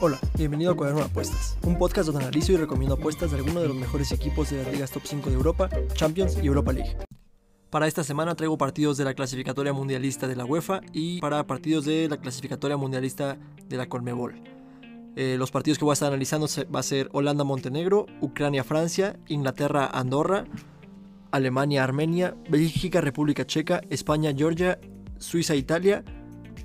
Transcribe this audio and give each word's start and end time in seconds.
Hola, 0.00 0.20
bienvenido 0.36 0.72
a 0.72 0.76
Cuaderno 0.76 1.00
de 1.00 1.06
Apuestas, 1.06 1.56
un 1.62 1.76
podcast 1.76 2.06
donde 2.06 2.22
analizo 2.22 2.52
y 2.52 2.56
recomiendo 2.56 2.94
apuestas 2.94 3.32
de 3.32 3.38
algunos 3.38 3.62
de 3.62 3.68
los 3.68 3.76
mejores 3.76 4.12
equipos 4.12 4.50
de 4.50 4.62
las 4.62 4.72
ligas 4.72 4.90
top 4.92 5.02
5 5.04 5.30
de 5.30 5.34
Europa, 5.34 5.68
Champions 5.94 6.38
y 6.40 6.46
Europa 6.46 6.72
League. 6.72 6.96
Para 7.70 7.88
esta 7.88 8.04
semana 8.04 8.36
traigo 8.36 8.56
partidos 8.56 8.96
de 8.96 9.04
la 9.04 9.14
clasificatoria 9.14 9.72
mundialista 9.72 10.28
de 10.28 10.36
la 10.36 10.44
UEFA 10.44 10.82
y 10.92 11.20
para 11.20 11.46
partidos 11.48 11.84
de 11.84 12.08
la 12.08 12.18
clasificatoria 12.18 12.76
mundialista 12.76 13.38
de 13.68 13.76
la 13.76 13.88
Colmebol. 13.88 14.40
Eh, 15.16 15.34
los 15.36 15.50
partidos 15.50 15.78
que 15.78 15.84
voy 15.84 15.92
a 15.92 15.94
estar 15.94 16.08
analizando 16.08 16.46
va 16.72 16.80
a 16.80 16.84
ser 16.84 17.08
Holanda-Montenegro, 17.12 18.06
Ucrania-Francia, 18.20 19.18
Inglaterra-Andorra, 19.26 20.44
Alemania-Armenia, 21.32 22.36
Bélgica-República 22.48 23.46
Checa, 23.46 23.80
España-Georgia, 23.90 24.78
Suiza-Italia 25.18 26.04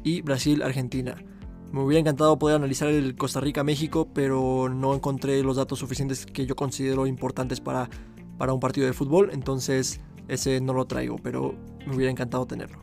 y 0.03 0.21
Brasil-Argentina. 0.21 1.23
Me 1.71 1.81
hubiera 1.81 1.99
encantado 1.99 2.39
poder 2.39 2.55
analizar 2.55 2.87
el 2.87 3.15
Costa 3.15 3.39
Rica-México, 3.39 4.07
pero 4.13 4.69
no 4.69 4.95
encontré 4.95 5.43
los 5.43 5.57
datos 5.57 5.79
suficientes 5.79 6.25
que 6.25 6.45
yo 6.45 6.55
considero 6.55 7.05
importantes 7.05 7.61
para, 7.61 7.89
para 8.37 8.53
un 8.53 8.59
partido 8.59 8.87
de 8.87 8.93
fútbol, 8.93 9.29
entonces 9.31 9.99
ese 10.27 10.61
no 10.61 10.73
lo 10.73 10.85
traigo, 10.85 11.17
pero 11.21 11.53
me 11.85 11.95
hubiera 11.95 12.11
encantado 12.11 12.45
tenerlo. 12.47 12.79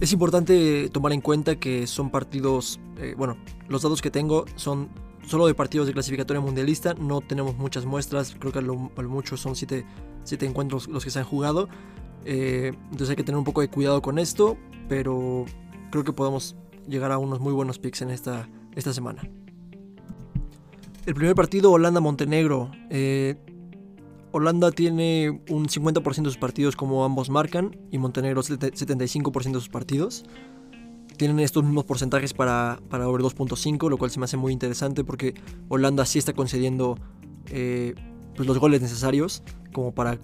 Es 0.00 0.12
importante 0.12 0.88
tomar 0.90 1.12
en 1.12 1.20
cuenta 1.20 1.56
que 1.56 1.86
son 1.86 2.10
partidos, 2.10 2.80
eh, 2.98 3.14
bueno, 3.16 3.36
los 3.68 3.82
datos 3.82 4.00
que 4.00 4.10
tengo 4.10 4.44
son 4.56 4.88
solo 5.26 5.46
de 5.46 5.54
partidos 5.54 5.86
de 5.86 5.92
clasificatoria 5.92 6.40
mundialista, 6.40 6.94
no 6.94 7.20
tenemos 7.20 7.56
muchas 7.56 7.84
muestras, 7.84 8.36
creo 8.38 8.52
que 8.52 8.58
a 8.58 8.62
lo, 8.62 8.76
mucho 8.76 9.36
son 9.36 9.54
7 9.54 9.84
encuentros 10.40 10.88
los 10.88 11.04
que 11.04 11.10
se 11.10 11.18
han 11.18 11.24
jugado, 11.24 11.68
eh, 12.24 12.72
entonces 12.84 13.10
hay 13.10 13.16
que 13.16 13.24
tener 13.24 13.38
un 13.38 13.44
poco 13.44 13.60
de 13.60 13.68
cuidado 13.68 14.02
con 14.02 14.18
esto, 14.18 14.56
pero 14.88 15.44
creo 15.90 16.04
que 16.04 16.12
podemos 16.12 16.56
llegar 16.88 17.12
a 17.12 17.18
unos 17.18 17.40
muy 17.40 17.52
buenos 17.52 17.78
picks 17.78 18.02
en 18.02 18.10
esta, 18.10 18.48
esta 18.74 18.92
semana. 18.92 19.22
El 21.06 21.14
primer 21.14 21.34
partido, 21.34 21.70
Holanda-Montenegro. 21.70 22.70
Eh, 22.90 23.36
Holanda 24.32 24.72
tiene 24.72 25.42
un 25.48 25.68
50% 25.68 26.22
de 26.22 26.24
sus 26.24 26.38
partidos 26.38 26.74
como 26.74 27.04
ambos 27.04 27.30
marcan 27.30 27.76
y 27.90 27.98
Montenegro 27.98 28.42
75% 28.42 29.44
de 29.44 29.60
sus 29.60 29.68
partidos. 29.68 30.24
Tienen 31.16 31.38
estos 31.38 31.62
mismos 31.62 31.84
porcentajes 31.84 32.34
para, 32.34 32.80
para 32.88 33.08
over 33.08 33.22
2.5, 33.22 33.88
lo 33.88 33.96
cual 33.96 34.10
se 34.10 34.18
me 34.18 34.24
hace 34.24 34.36
muy 34.36 34.52
interesante 34.52 35.04
porque 35.04 35.34
Holanda 35.68 36.04
sí 36.04 36.18
está 36.18 36.32
concediendo 36.32 36.98
eh, 37.50 37.94
pues 38.34 38.48
los 38.48 38.58
goles 38.58 38.80
necesarios 38.80 39.44
como 39.72 39.92
para 39.92 40.18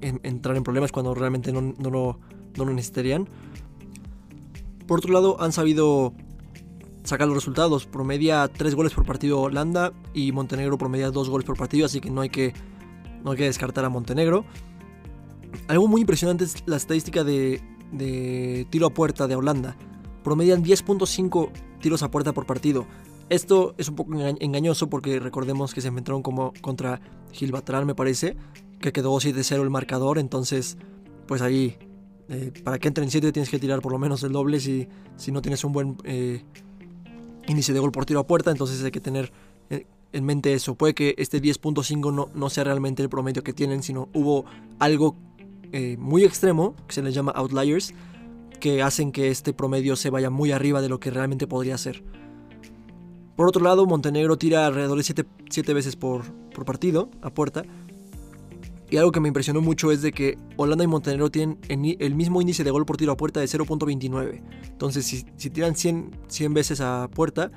entrar 0.00 0.56
en 0.56 0.62
problemas 0.62 0.92
cuando 0.92 1.14
realmente 1.14 1.52
no, 1.52 1.62
no, 1.62 1.90
no 1.90 2.64
lo 2.64 2.72
necesitarían. 2.72 3.28
Por 4.92 4.98
otro 4.98 5.14
lado, 5.14 5.40
han 5.40 5.52
sabido 5.52 6.12
sacar 7.02 7.26
los 7.26 7.34
resultados. 7.34 7.86
Promedia 7.86 8.46
3 8.46 8.74
goles 8.74 8.92
por 8.92 9.06
partido 9.06 9.40
Holanda 9.40 9.94
y 10.12 10.32
Montenegro 10.32 10.76
promedia 10.76 11.10
2 11.10 11.30
goles 11.30 11.46
por 11.46 11.56
partido, 11.56 11.86
así 11.86 11.98
que 12.02 12.10
no 12.10 12.20
hay 12.20 12.28
que, 12.28 12.52
no 13.24 13.30
hay 13.30 13.38
que 13.38 13.44
descartar 13.44 13.86
a 13.86 13.88
Montenegro. 13.88 14.44
Algo 15.66 15.88
muy 15.88 16.02
impresionante 16.02 16.44
es 16.44 16.62
la 16.66 16.76
estadística 16.76 17.24
de, 17.24 17.62
de 17.90 18.66
tiro 18.68 18.86
a 18.86 18.90
puerta 18.90 19.26
de 19.26 19.34
Holanda. 19.34 19.78
Promedian 20.24 20.62
10.5 20.62 21.50
tiros 21.80 22.02
a 22.02 22.10
puerta 22.10 22.34
por 22.34 22.44
partido. 22.44 22.84
Esto 23.30 23.74
es 23.78 23.88
un 23.88 23.96
poco 23.96 24.12
engañoso 24.20 24.90
porque 24.90 25.20
recordemos 25.20 25.72
que 25.72 25.80
se 25.80 25.88
enfrentaron 25.88 26.22
como 26.22 26.52
contra 26.60 27.00
Gilbatral, 27.32 27.86
me 27.86 27.94
parece, 27.94 28.36
que 28.78 28.92
quedó 28.92 29.14
7-0 29.14 29.62
el 29.62 29.70
marcador, 29.70 30.18
entonces 30.18 30.76
pues 31.26 31.40
ahí 31.40 31.78
eh, 32.32 32.50
para 32.64 32.78
que 32.78 32.88
entre 32.88 33.04
en 33.04 33.10
7 33.10 33.30
tienes 33.30 33.50
que 33.50 33.58
tirar 33.58 33.82
por 33.82 33.92
lo 33.92 33.98
menos 33.98 34.22
el 34.22 34.32
doble 34.32 34.58
si, 34.58 34.88
si 35.16 35.30
no 35.30 35.42
tienes 35.42 35.64
un 35.64 35.72
buen 35.72 35.98
eh, 36.04 36.42
índice 37.46 37.74
de 37.74 37.78
gol 37.78 37.92
por 37.92 38.06
tiro 38.06 38.20
a 38.20 38.26
puerta, 38.26 38.50
entonces 38.50 38.82
hay 38.82 38.90
que 38.90 39.00
tener 39.00 39.30
eh, 39.68 39.86
en 40.14 40.24
mente 40.24 40.54
eso. 40.54 40.74
Puede 40.74 40.94
que 40.94 41.14
este 41.18 41.42
10.5 41.42 42.10
no, 42.10 42.30
no 42.34 42.48
sea 42.48 42.64
realmente 42.64 43.02
el 43.02 43.10
promedio 43.10 43.44
que 43.44 43.52
tienen, 43.52 43.82
sino 43.82 44.08
hubo 44.14 44.46
algo 44.78 45.16
muy 45.96 46.22
extremo, 46.22 46.76
que 46.86 46.92
se 46.92 47.02
les 47.02 47.14
llama 47.14 47.32
outliers, 47.32 47.94
que 48.60 48.82
hacen 48.82 49.10
que 49.10 49.30
este 49.30 49.54
promedio 49.54 49.96
se 49.96 50.10
vaya 50.10 50.28
muy 50.28 50.52
arriba 50.52 50.82
de 50.82 50.90
lo 50.90 51.00
que 51.00 51.10
realmente 51.10 51.46
podría 51.46 51.78
ser. 51.78 52.04
Por 53.36 53.48
otro 53.48 53.64
lado, 53.64 53.86
Montenegro 53.86 54.36
tira 54.36 54.66
alrededor 54.66 54.98
de 54.98 55.24
7 55.48 55.72
veces 55.72 55.96
por, 55.96 56.30
por 56.52 56.66
partido 56.66 57.08
a 57.22 57.30
puerta, 57.30 57.64
y 58.92 58.98
algo 58.98 59.10
que 59.10 59.20
me 59.20 59.28
impresionó 59.28 59.62
mucho 59.62 59.90
es 59.90 60.02
de 60.02 60.12
que 60.12 60.36
Holanda 60.58 60.84
y 60.84 60.86
Montenegro 60.86 61.30
tienen 61.30 61.58
el 61.70 62.14
mismo 62.14 62.42
índice 62.42 62.62
de 62.62 62.70
gol 62.70 62.84
por 62.84 62.98
tiro 62.98 63.12
a 63.12 63.16
puerta 63.16 63.40
de 63.40 63.46
0.29. 63.46 64.42
Entonces, 64.68 65.06
si, 65.06 65.48
tiran 65.48 65.74
100, 65.74 66.10
100, 66.28 66.52
veces 66.52 66.82
a 66.82 67.08
puerta, 67.08 67.50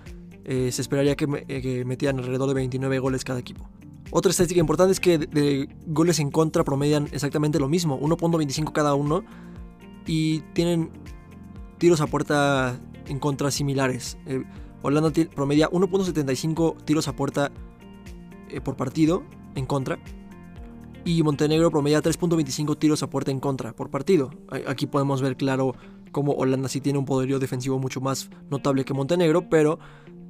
eh, 0.45 0.71
se 0.71 0.81
esperaría 0.81 1.17
que, 1.17 1.27
eh, 1.49 1.83
metieran 1.83 2.19
alrededor 2.19 2.47
de 2.47 2.53
29 2.53 2.99
goles 2.99 3.25
cada 3.25 3.39
equipo. 3.39 3.69
Otra 4.11 4.29
estadística 4.29 4.61
importante 4.61 4.93
es 4.93 5.01
que 5.01 5.17
de, 5.17 5.67
goles 5.87 6.19
en 6.19 6.31
contra 6.31 6.63
promedian 6.63 7.09
exactamente 7.11 7.59
lo 7.59 7.67
mismo, 7.67 7.99
1.25 7.99 8.71
cada 8.71 8.95
uno, 8.95 9.25
y 10.07 10.39
tienen 10.53 10.89
tiros 11.79 11.99
a 11.99 12.07
puerta 12.07 12.79
en 13.07 13.19
contra 13.19 13.51
similares. 13.51 14.17
Eh, 14.25 14.45
Holanda 14.83 15.11
promedia 15.35 15.69
1.75 15.69 16.77
tiros 16.85 17.09
a 17.09 17.13
puerta 17.13 17.51
por 18.63 18.77
partido 18.77 19.23
en 19.55 19.65
contra 19.65 19.99
y 21.05 21.21
Montenegro 21.21 21.69
promedia 21.69 22.01
3.25 22.01 22.77
tiros 22.77 23.03
a 23.03 23.09
puerta 23.09 23.29
en 23.29 23.39
contra 23.39 23.73
por 23.73 23.91
partido. 23.91 24.31
Aquí 24.67 24.87
podemos 24.87 25.21
ver 25.21 25.37
claro 25.37 25.75
cómo 26.11 26.33
Holanda 26.33 26.67
sí 26.67 26.81
tiene 26.81 26.97
un 26.97 27.05
poderío 27.05 27.37
defensivo 27.37 27.77
mucho 27.77 28.01
más 28.01 28.29
notable 28.49 28.83
que 28.85 28.93
Montenegro, 28.95 29.47
pero 29.47 29.77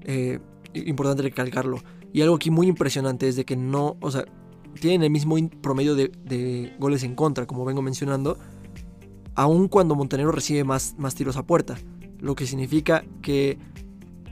eh, 0.02 0.40
importante 0.74 1.24
recalcarlo. 1.24 1.82
Y 2.12 2.22
algo 2.22 2.36
aquí 2.36 2.52
muy 2.52 2.68
impresionante 2.68 3.28
es 3.28 3.38
de 3.38 3.46
que 3.46 3.56
no, 3.56 3.96
o 4.02 4.12
sea, 4.12 4.26
tienen 4.82 5.04
el 5.04 5.10
mismo 5.10 5.38
promedio 5.62 5.96
de, 5.96 6.76
goles 6.78 7.04
en 7.04 7.16
contra, 7.16 7.46
como 7.46 7.64
vengo 7.64 7.82
mencionando, 7.82 8.38
aun 9.34 9.70
cuando 9.70 9.96
Montenegro 9.96 10.34
recibe 10.34 10.66
más, 10.66 10.96
más 10.98 11.16
tiros 11.16 11.38
a 11.38 11.44
puerta. 11.44 11.78
Lo 12.20 12.36
que 12.36 12.46
significa 12.46 13.06
que 13.22 13.58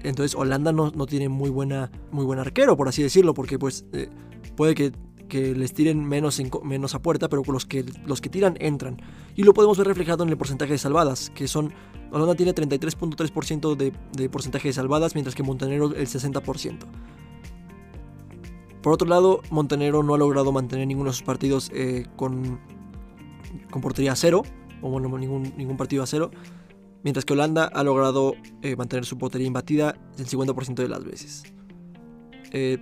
entonces 0.03 0.35
Holanda 0.35 0.73
no, 0.73 0.91
tiene 1.05 1.29
muy, 1.29 1.49
buena, 1.49 1.89
muy 2.11 2.25
buen 2.25 2.39
arquero, 2.39 2.75
por 2.75 2.89
así 2.89 3.01
decirlo, 3.01 3.33
porque 3.33 3.57
pues 3.57 3.85
eh, 3.93 4.09
puede 4.57 4.75
que 4.75 4.91
que 5.27 5.55
les 5.55 5.73
tiren 5.73 6.03
menos, 6.03 6.41
menos 6.63 6.95
a 6.95 7.01
puerta, 7.01 7.29
pero 7.29 7.43
los 7.47 7.65
que, 7.65 7.85
los 8.05 8.21
que 8.21 8.29
tiran 8.29 8.55
entran. 8.59 9.01
Y 9.35 9.43
lo 9.43 9.53
podemos 9.53 9.77
ver 9.77 9.87
reflejado 9.87 10.23
en 10.23 10.29
el 10.29 10.37
porcentaje 10.37 10.73
de 10.73 10.77
salvadas, 10.77 11.31
que 11.31 11.47
son, 11.47 11.73
Holanda 12.11 12.35
tiene 12.35 12.53
33.3% 12.53 13.75
de, 13.75 14.29
porcentaje 14.29 14.69
de 14.69 14.73
salvadas, 14.73 15.15
mientras 15.15 15.35
que 15.35 15.43
Montenegro 15.43 15.95
el 15.95 16.07
60%. 16.07 16.79
Por 18.81 18.93
otro 18.93 19.07
lado, 19.07 19.41
Montenegro 19.49 20.03
no 20.03 20.13
ha 20.13 20.17
logrado 20.17 20.51
mantener 20.51 20.87
ninguno 20.87 21.09
de 21.09 21.13
sus 21.15 21.23
partidos 21.23 21.71
eh, 21.73 22.05
con, 22.17 22.59
con 23.71 23.81
portería 23.81 24.11
a 24.11 24.15
cero, 24.15 24.43
o 24.81 24.89
bueno, 24.89 25.17
ningún, 25.17 25.53
ningún 25.57 25.77
partido 25.77 26.03
a 26.03 26.05
cero, 26.05 26.31
mientras 27.03 27.25
que 27.25 27.33
Holanda 27.33 27.65
ha 27.65 27.83
logrado 27.83 28.33
eh, 28.61 28.75
mantener 28.75 29.05
su 29.05 29.17
portería 29.17 29.47
imbatida 29.47 29.95
el 30.17 30.27
50% 30.27 30.75
de 30.75 30.89
las 30.89 31.03
veces. 31.03 31.43
Eh, 32.51 32.77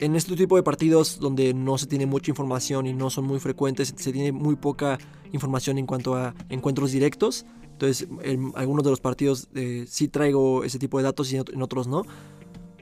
en 0.00 0.14
este 0.14 0.36
tipo 0.36 0.56
de 0.56 0.62
partidos 0.62 1.18
donde 1.18 1.54
no 1.54 1.76
se 1.78 1.86
tiene 1.86 2.06
mucha 2.06 2.30
información 2.30 2.86
y 2.86 2.92
no 2.92 3.10
son 3.10 3.24
muy 3.24 3.40
frecuentes, 3.40 3.94
se 3.96 4.12
tiene 4.12 4.32
muy 4.32 4.56
poca 4.56 4.98
información 5.32 5.78
en 5.78 5.86
cuanto 5.86 6.14
a 6.14 6.34
encuentros 6.48 6.92
directos. 6.92 7.46
Entonces, 7.72 8.08
en 8.22 8.52
algunos 8.54 8.84
de 8.84 8.90
los 8.90 9.00
partidos 9.00 9.48
eh, 9.54 9.84
sí 9.88 10.08
traigo 10.08 10.64
ese 10.64 10.78
tipo 10.78 10.98
de 10.98 11.04
datos 11.04 11.32
y 11.32 11.36
en 11.36 11.62
otros 11.62 11.88
no. 11.88 12.02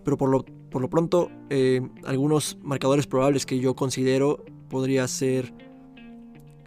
Pero 0.05 0.17
por 0.17 0.31
lo, 0.31 0.45
por 0.71 0.83
lo 0.83 0.89
pronto, 0.89 1.31
eh, 1.51 1.81
algunos 2.05 2.59
marcadores 2.63 3.07
probables 3.07 3.45
que 3.45 3.59
yo 3.59 3.75
considero 3.75 4.45
podría 4.69 5.09
ser 5.09 5.53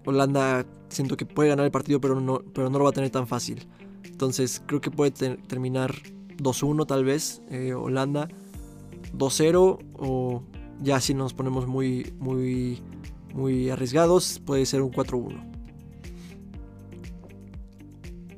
Holanda. 0.06 0.66
Siento 0.90 1.16
que 1.16 1.26
puede 1.26 1.50
ganar 1.50 1.66
el 1.66 1.72
partido, 1.72 2.02
pero 2.02 2.20
no, 2.20 2.42
pero 2.54 2.70
no 2.70 2.80
lo 2.80 2.86
va 2.86 2.90
a 2.90 2.94
tener 2.94 3.12
tan 3.12 3.28
fácil. 3.28 3.68
Entonces, 4.03 4.62
creo 4.66 4.82
que 4.82 4.91
puede 4.91 5.12
terminar 5.12 5.96
2-1 6.38 6.88
tal 6.88 7.06
vez 7.06 7.41
eh, 7.50 7.73
Holanda 7.73 8.28
2-0 9.14 9.79
o 9.97 10.44
ya 10.82 11.00
si 11.00 11.14
nos 11.14 11.34
ponemos 11.34 11.67
muy, 11.67 12.14
muy, 12.20 12.82
muy 13.34 13.70
arriesgados 13.70 14.40
puede 14.46 14.66
ser 14.66 14.82
un 14.82 14.91
4-1. 14.91 15.46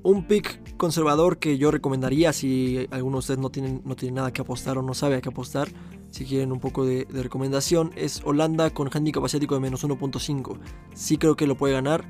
Un 0.03 0.27
pick 0.27 0.77
conservador 0.77 1.37
que 1.37 1.57
yo 1.59 1.69
recomendaría 1.69 2.33
si 2.33 2.87
alguno 2.89 3.17
de 3.17 3.19
ustedes 3.19 3.39
no 3.39 3.51
tienen, 3.51 3.81
no 3.85 3.95
tienen 3.95 4.15
nada 4.15 4.33
que 4.33 4.41
apostar 4.41 4.79
o 4.79 4.81
no 4.81 4.95
sabe 4.95 5.15
a 5.15 5.21
qué 5.21 5.29
apostar, 5.29 5.69
si 6.11 6.25
quieren 6.25 6.51
un 6.51 6.59
poco 6.59 6.85
de, 6.85 7.07
recomendación, 7.09 7.91
es 7.95 8.21
Holanda 8.25 8.69
con 8.71 8.89
handicap 8.91 9.23
asiático 9.23 9.55
de 9.55 9.61
menos 9.61 9.85
1.5. 9.85 10.59
Sí 10.93 11.17
creo 11.17 11.35
que 11.35 11.47
lo 11.47 11.55
puede 11.55 11.73
ganar. 11.73 12.03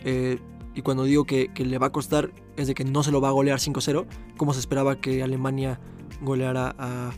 Eh, 0.00 0.38
y 0.74 0.82
cuando 0.82 1.04
digo 1.04 1.24
que, 1.24 1.52
que, 1.54 1.64
le 1.64 1.78
va 1.78 1.86
a 1.86 1.92
costar 1.92 2.32
es 2.56 2.66
de 2.66 2.74
que 2.74 2.84
no 2.84 3.02
se 3.02 3.10
lo 3.10 3.22
va 3.22 3.28
a 3.28 3.32
golear 3.32 3.58
5-0, 3.58 4.06
como 4.36 4.52
se 4.52 4.60
esperaba 4.60 5.00
que 5.00 5.22
Alemania 5.22 5.80
goleara 6.20 6.74
a, 6.78 7.12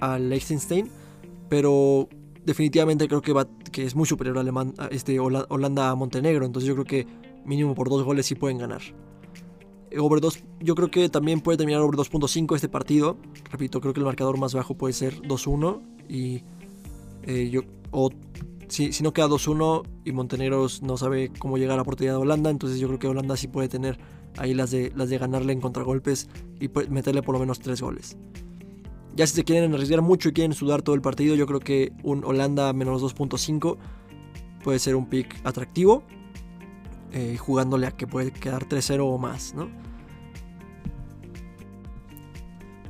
a 0.00 0.18
Liechtenstein, 0.18 0.88
pero 1.48 2.08
definitivamente 2.44 3.08
creo 3.08 3.22
que, 3.22 3.84
es 3.84 3.94
muy 3.94 4.06
superior 4.06 4.38
a, 4.38 4.86
este 4.86 5.20
Holanda 5.20 5.90
a 5.90 5.94
Montenegro, 5.94 6.46
entonces 6.46 6.68
yo 6.68 6.74
creo 6.74 6.84
que 6.84 7.06
mínimo 7.44 7.74
por 7.74 7.88
dos 7.88 8.04
goles 8.04 8.26
sí 8.26 8.34
pueden 8.34 8.58
ganar. 8.58 8.82
over 9.98 10.20
2, 10.20 10.44
yo 10.60 10.74
creo 10.74 10.90
que 10.90 11.08
también 11.08 11.40
puede 11.40 11.58
terminar 11.58 11.82
over 11.82 11.96
2.5 11.96 12.54
este 12.54 12.68
partido. 12.68 13.16
Repito, 13.50 13.80
creo 13.80 13.92
que 13.92 14.00
el 14.00 14.06
marcador 14.06 14.38
más 14.38 14.54
bajo 14.54 14.76
puede 14.76 14.94
ser 14.94 15.20
2-1. 15.22 15.80
Y 16.08 16.42
yo, 17.50 17.62
o 17.90 18.10
si, 18.68 18.92
si 18.92 19.02
no 19.02 19.12
queda 19.12 19.28
2-1 19.28 19.84
y 20.04 20.12
Montenegro 20.12 20.66
no 20.82 20.96
sabe 20.96 21.32
cómo 21.38 21.58
llegar 21.58 21.74
a 21.74 21.78
la 21.78 21.84
portería 21.84 22.12
de 22.12 22.18
Holanda, 22.18 22.50
entonces 22.50 22.78
yo 22.78 22.86
creo 22.88 22.98
que 22.98 23.08
Holanda 23.08 23.36
sí 23.36 23.48
puede 23.48 23.68
tener 23.68 23.98
ahí 24.38 24.54
las 24.54 24.70
de, 24.70 24.92
las 24.94 25.10
de 25.10 25.18
ganarle 25.18 25.52
en 25.52 25.60
contragolpes 25.60 26.28
y 26.60 26.68
meterle 26.88 27.22
por 27.22 27.34
lo 27.34 27.40
menos 27.40 27.58
3 27.60 27.80
goles. 27.80 28.16
Ya 29.16 29.26
si 29.26 29.34
se 29.34 29.44
quieren 29.44 29.74
arriesgar 29.74 30.02
mucho 30.02 30.28
y 30.28 30.32
quieren 30.32 30.52
sudar 30.52 30.82
todo 30.82 30.94
el 30.94 31.02
partido, 31.02 31.34
yo 31.34 31.46
creo 31.46 31.60
que 31.60 31.92
un 32.02 32.24
Holanda 32.24 32.72
menos 32.72 33.02
2.5 33.02 33.76
puede 34.62 34.78
ser 34.78 34.96
un 34.96 35.08
pick 35.08 35.40
atractivo. 35.44 36.04
Eh, 37.12 37.36
jugándole 37.38 37.88
a 37.88 37.90
que 37.90 38.06
puede 38.06 38.30
quedar 38.30 38.68
3-0 38.68 39.00
o 39.02 39.18
más, 39.18 39.52
¿no? 39.52 39.68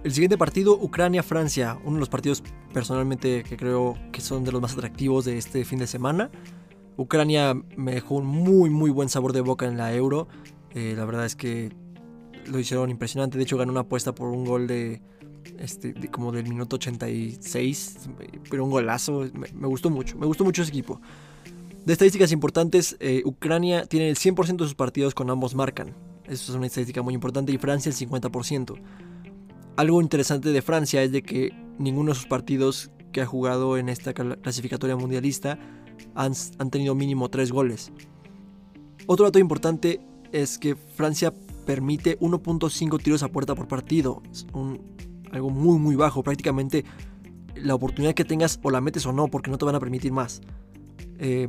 El 0.05 0.13
siguiente 0.13 0.37
partido, 0.37 0.79
Ucrania-Francia, 0.79 1.79
uno 1.85 1.95
de 1.95 2.01
los 2.01 2.09
partidos 2.11 2.43
personalmente 2.73 3.43
que 3.45 3.57
creo 3.57 3.97
que 4.13 4.21
son 4.21 4.45
de 4.45 4.53
los 4.53 4.61
más 4.61 4.75
atractivos 4.75 5.25
de 5.25 5.39
este 5.39 5.65
fin 5.65 5.79
de 5.79 5.87
semana. 5.87 6.31
Ucrania 6.97 7.55
me 7.77 7.93
dejó 7.93 8.17
un 8.17 8.27
muy 8.27 8.69
muy 8.69 8.91
buen 8.91 9.09
sabor 9.09 9.33
de 9.33 9.41
boca 9.41 9.67
en 9.67 9.79
la 9.79 9.95
Euro. 9.95 10.29
Eh, 10.75 10.95
la 10.97 11.05
verdad 11.07 11.25
es 11.25 11.35
que 11.35 11.71
lo 12.47 12.59
hicieron 12.59 12.91
impresionante. 12.91 13.39
De 13.39 13.45
hecho 13.45 13.57
ganó 13.57 13.73
una 13.73 13.83
apuesta 13.83 14.15
por 14.15 14.29
un 14.29 14.45
gol 14.45 14.67
de, 14.67 15.01
este, 15.59 15.95
como 16.11 16.33
del 16.33 16.49
minuto 16.49 16.77
86, 16.77 18.09
pero 18.51 18.65
un 18.65 18.71
golazo. 18.71 19.27
Me, 19.33 19.67
gustó 19.67 19.91
mucho, 19.91 20.17
me 20.19 20.27
gustó 20.27 20.45
mucho 20.45 20.63
ese 20.63 20.71
equipo. 20.71 21.01
De 21.85 21.93
estadísticas 21.93 22.33
importantes, 22.33 22.97
eh, 23.01 23.23
Ucrania 23.25 23.87
tiene 23.87 24.11
el 24.11 24.17
100% 24.17 24.57
de 24.57 24.65
sus 24.65 24.75
partidos 24.75 25.15
con 25.15 25.31
ambos 25.31 25.55
marcan. 25.55 25.95
Eso 26.25 26.53
es 26.53 26.57
una 26.57 26.67
estadística 26.67 27.03
muy 27.03 27.15
importante 27.15 27.53
y 27.53 27.59
Francia 27.59 27.91
el 27.91 27.97
50%. 27.97 28.81
Algo 29.77 30.01
interesante 30.03 30.51
de 30.51 30.63
Francia 30.63 31.03
es 31.03 31.11
de 31.11 31.23
que 31.23 31.51
ninguno 31.79 32.11
de 32.11 32.17
sus 32.17 32.27
partidos 32.27 32.91
que 33.13 33.23
ha 33.23 33.27
jugado 33.27 33.77
en 33.79 33.89
esta 33.89 34.13
clasificatoria 34.13 34.97
mundialista 34.97 35.59
han, 36.15 36.35
tenido 36.71 36.95
mínimo 36.95 37.29
3 37.29 37.51
goles. 37.51 37.93
Otro 39.07 39.27
dato 39.27 39.39
importante 39.39 40.01
es 40.33 40.59
que 40.59 40.77
Francia 40.77 41.33
permite 41.67 42.19
1.5 42.21 43.03
tiros 43.03 43.23
a 43.23 43.29
puerta 43.29 43.55
por 43.55 43.69
partido. 43.69 44.23
Algo 45.33 45.51
muy 45.51 45.79
muy 45.79 45.97
bajo. 45.97 46.23
Prácticamente 46.23 46.85
la 47.55 47.75
oportunidad 47.75 48.15
que 48.15 48.25
tengas 48.25 48.59
o 48.63 48.71
la 48.71 48.81
metes 48.81 49.07
o 49.07 49.13
no 49.13 49.29
porque 49.29 49.51
no 49.51 49.59
te 49.59 49.65
van 49.65 49.75
a 49.75 49.81
permitir 49.81 50.13
más. 50.13 50.41
Eh, 51.19 51.49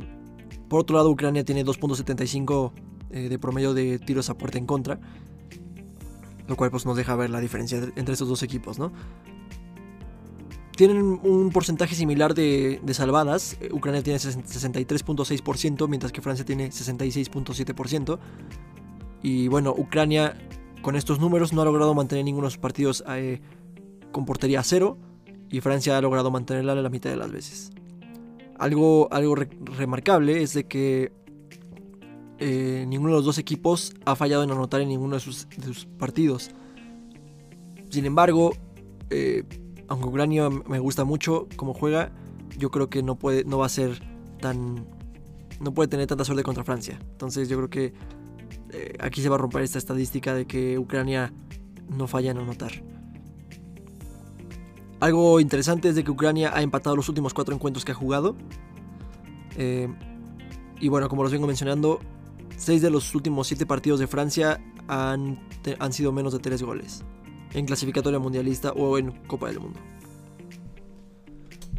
por 0.68 0.80
otro 0.80 0.96
lado, 0.96 1.10
Ucrania 1.10 1.44
tiene 1.44 1.64
2.75 1.64 2.72
eh, 3.10 3.28
de 3.28 3.38
promedio 3.38 3.74
de 3.74 3.98
tiros 3.98 4.30
a 4.30 4.34
puerta 4.38 4.58
en 4.58 4.66
contra. 4.66 4.98
Lo 6.48 6.56
cual 6.56 6.70
pues 6.70 6.86
nos 6.86 6.96
deja 6.96 7.14
ver 7.14 7.30
la 7.30 7.40
diferencia 7.40 7.78
entre 7.96 8.12
estos 8.14 8.28
dos 8.28 8.42
equipos, 8.42 8.78
¿no? 8.78 8.92
Tienen 10.76 11.20
un 11.22 11.50
porcentaje 11.50 11.94
similar 11.94 12.34
de, 12.34 12.80
salvadas. 12.92 13.56
Eh, 13.60 13.68
Ucrania 13.72 14.02
tiene 14.02 14.18
63.6%, 14.18 15.88
mientras 15.88 16.12
que 16.12 16.22
Francia 16.22 16.44
tiene 16.44 16.70
66.7%. 16.70 18.18
Y 19.22 19.48
bueno, 19.48 19.74
Ucrania 19.76 20.36
con 20.80 20.96
estos 20.96 21.20
números 21.20 21.52
no 21.52 21.62
ha 21.62 21.64
logrado 21.64 21.94
mantener 21.94 22.24
ninguno 22.24 22.46
de 22.46 22.50
sus 22.50 22.58
partidos 22.58 23.04
eh, 23.08 23.40
con 24.12 24.24
portería 24.24 24.62
cero. 24.62 24.98
Y 25.50 25.60
Francia 25.60 25.98
ha 25.98 26.00
logrado 26.00 26.30
mantenerla 26.30 26.74
la 26.74 26.88
mitad 26.88 27.10
de 27.10 27.16
las 27.16 27.30
veces. 27.30 27.72
Algo, 28.58 29.12
algo 29.12 29.34
remarcable 29.34 30.42
es 30.42 30.54
de 30.54 30.64
que 30.64 31.12
eh, 32.38 32.86
ninguno 32.88 33.10
de 33.10 33.16
los 33.16 33.24
dos 33.24 33.38
equipos 33.38 33.92
ha 34.06 34.16
fallado 34.16 34.44
en 34.44 34.50
anotar 34.50 34.80
en 34.80 34.88
ninguno 34.88 35.16
de 35.16 35.20
sus, 35.20 35.46
partidos. 35.98 36.50
Sin 37.90 38.06
embargo, 38.06 38.52
aunque 39.88 40.08
Ucrania 40.08 40.48
me 40.48 40.78
gusta 40.78 41.04
mucho 41.04 41.48
como 41.56 41.74
juega, 41.74 42.12
yo 42.58 42.70
creo 42.70 42.88
que 42.88 43.02
no, 43.02 43.18
puede, 43.18 43.44
no 43.44 43.58
va 43.58 43.66
a 43.66 43.68
ser 43.68 44.02
tan... 44.40 44.86
No 45.60 45.72
puede 45.74 45.88
tener 45.88 46.06
tanta 46.06 46.24
suerte 46.24 46.42
contra 46.42 46.64
Francia. 46.64 46.98
Entonces 47.12 47.48
yo 47.48 47.56
creo 47.56 47.70
que 47.70 47.92
eh, 48.72 48.96
aquí 49.00 49.22
se 49.22 49.28
va 49.28 49.36
a 49.36 49.38
romper 49.38 49.62
esta 49.62 49.78
estadística 49.78 50.34
de 50.34 50.46
que 50.46 50.78
Ucrania 50.78 51.32
no 51.88 52.06
falla 52.06 52.30
en 52.30 52.38
anotar. 52.38 52.72
Algo 55.02 55.40
interesante 55.40 55.88
es 55.88 55.96
de 55.96 56.04
que 56.04 56.12
Ucrania 56.12 56.52
ha 56.54 56.62
empatado 56.62 56.94
los 56.94 57.08
últimos 57.08 57.34
cuatro 57.34 57.52
encuentros 57.52 57.84
que 57.84 57.90
ha 57.90 57.94
jugado. 57.96 58.36
Eh, 59.56 59.88
y 60.78 60.88
bueno, 60.88 61.08
como 61.08 61.24
los 61.24 61.32
vengo 61.32 61.48
mencionando, 61.48 61.98
seis 62.56 62.82
de 62.82 62.88
los 62.88 63.12
últimos 63.16 63.48
siete 63.48 63.66
partidos 63.66 63.98
de 63.98 64.06
Francia 64.06 64.60
han, 64.86 65.40
sido 65.90 66.12
menos 66.12 66.32
de 66.32 66.38
tres 66.38 66.62
goles 66.62 67.04
en 67.52 67.66
clasificatoria 67.66 68.20
mundialista 68.20 68.70
o 68.70 68.96
en 68.96 69.10
Copa 69.26 69.48
del 69.48 69.58
Mundo. 69.58 69.80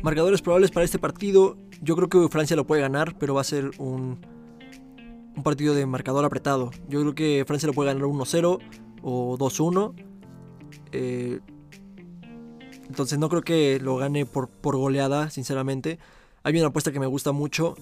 Marcadores 0.01 0.41
probables 0.41 0.71
para 0.71 0.83
este 0.83 0.99
partido. 0.99 1.55
Yo 1.81 1.95
creo 1.95 2.09
que 2.09 2.27
Francia 2.27 2.57
lo 2.57 2.67
puede 2.67 2.81
ganar, 2.81 3.17
pero 3.17 3.35
va 3.35 3.39
a 3.39 3.45
ser 3.45 3.71
un, 3.77 4.19
partido 5.45 5.73
de 5.73 5.85
marcador 5.85 6.25
apretado. 6.25 6.71
Yo 6.89 6.99
creo 6.99 7.15
que 7.15 7.45
Francia 7.47 7.67
lo 7.67 7.73
puede 7.73 7.93
ganar 7.93 8.03
1-0 8.03 8.59
o 9.01 9.37
2-1. 9.37 9.93
Eh, 10.91 11.39
entonces 12.87 13.19
no 13.19 13.29
creo 13.29 13.41
que 13.41 13.79
lo 13.79 13.97
gane 13.97 14.25
por, 14.25 14.49
goleada, 14.61 15.29
sinceramente. 15.29 15.99
Hay 16.43 16.57
una 16.57 16.67
apuesta 16.67 16.91
que 16.91 16.99
me 16.99 17.07
gusta 17.07 17.31
mucho, 17.31 17.75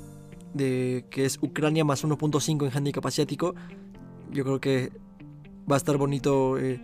de 0.54 1.06
que 1.10 1.26
es 1.26 1.40
Ucrania 1.42 1.84
más 1.86 2.04
1.5 2.04 2.66
en 2.66 2.72
handicap 2.78 3.06
asiático. 3.06 3.56
Yo 4.32 4.44
creo 4.44 4.60
que 4.60 4.92
va 5.70 5.76
a 5.76 5.78
estar 5.78 5.98
bonito 5.98 6.58
eh, 6.58 6.82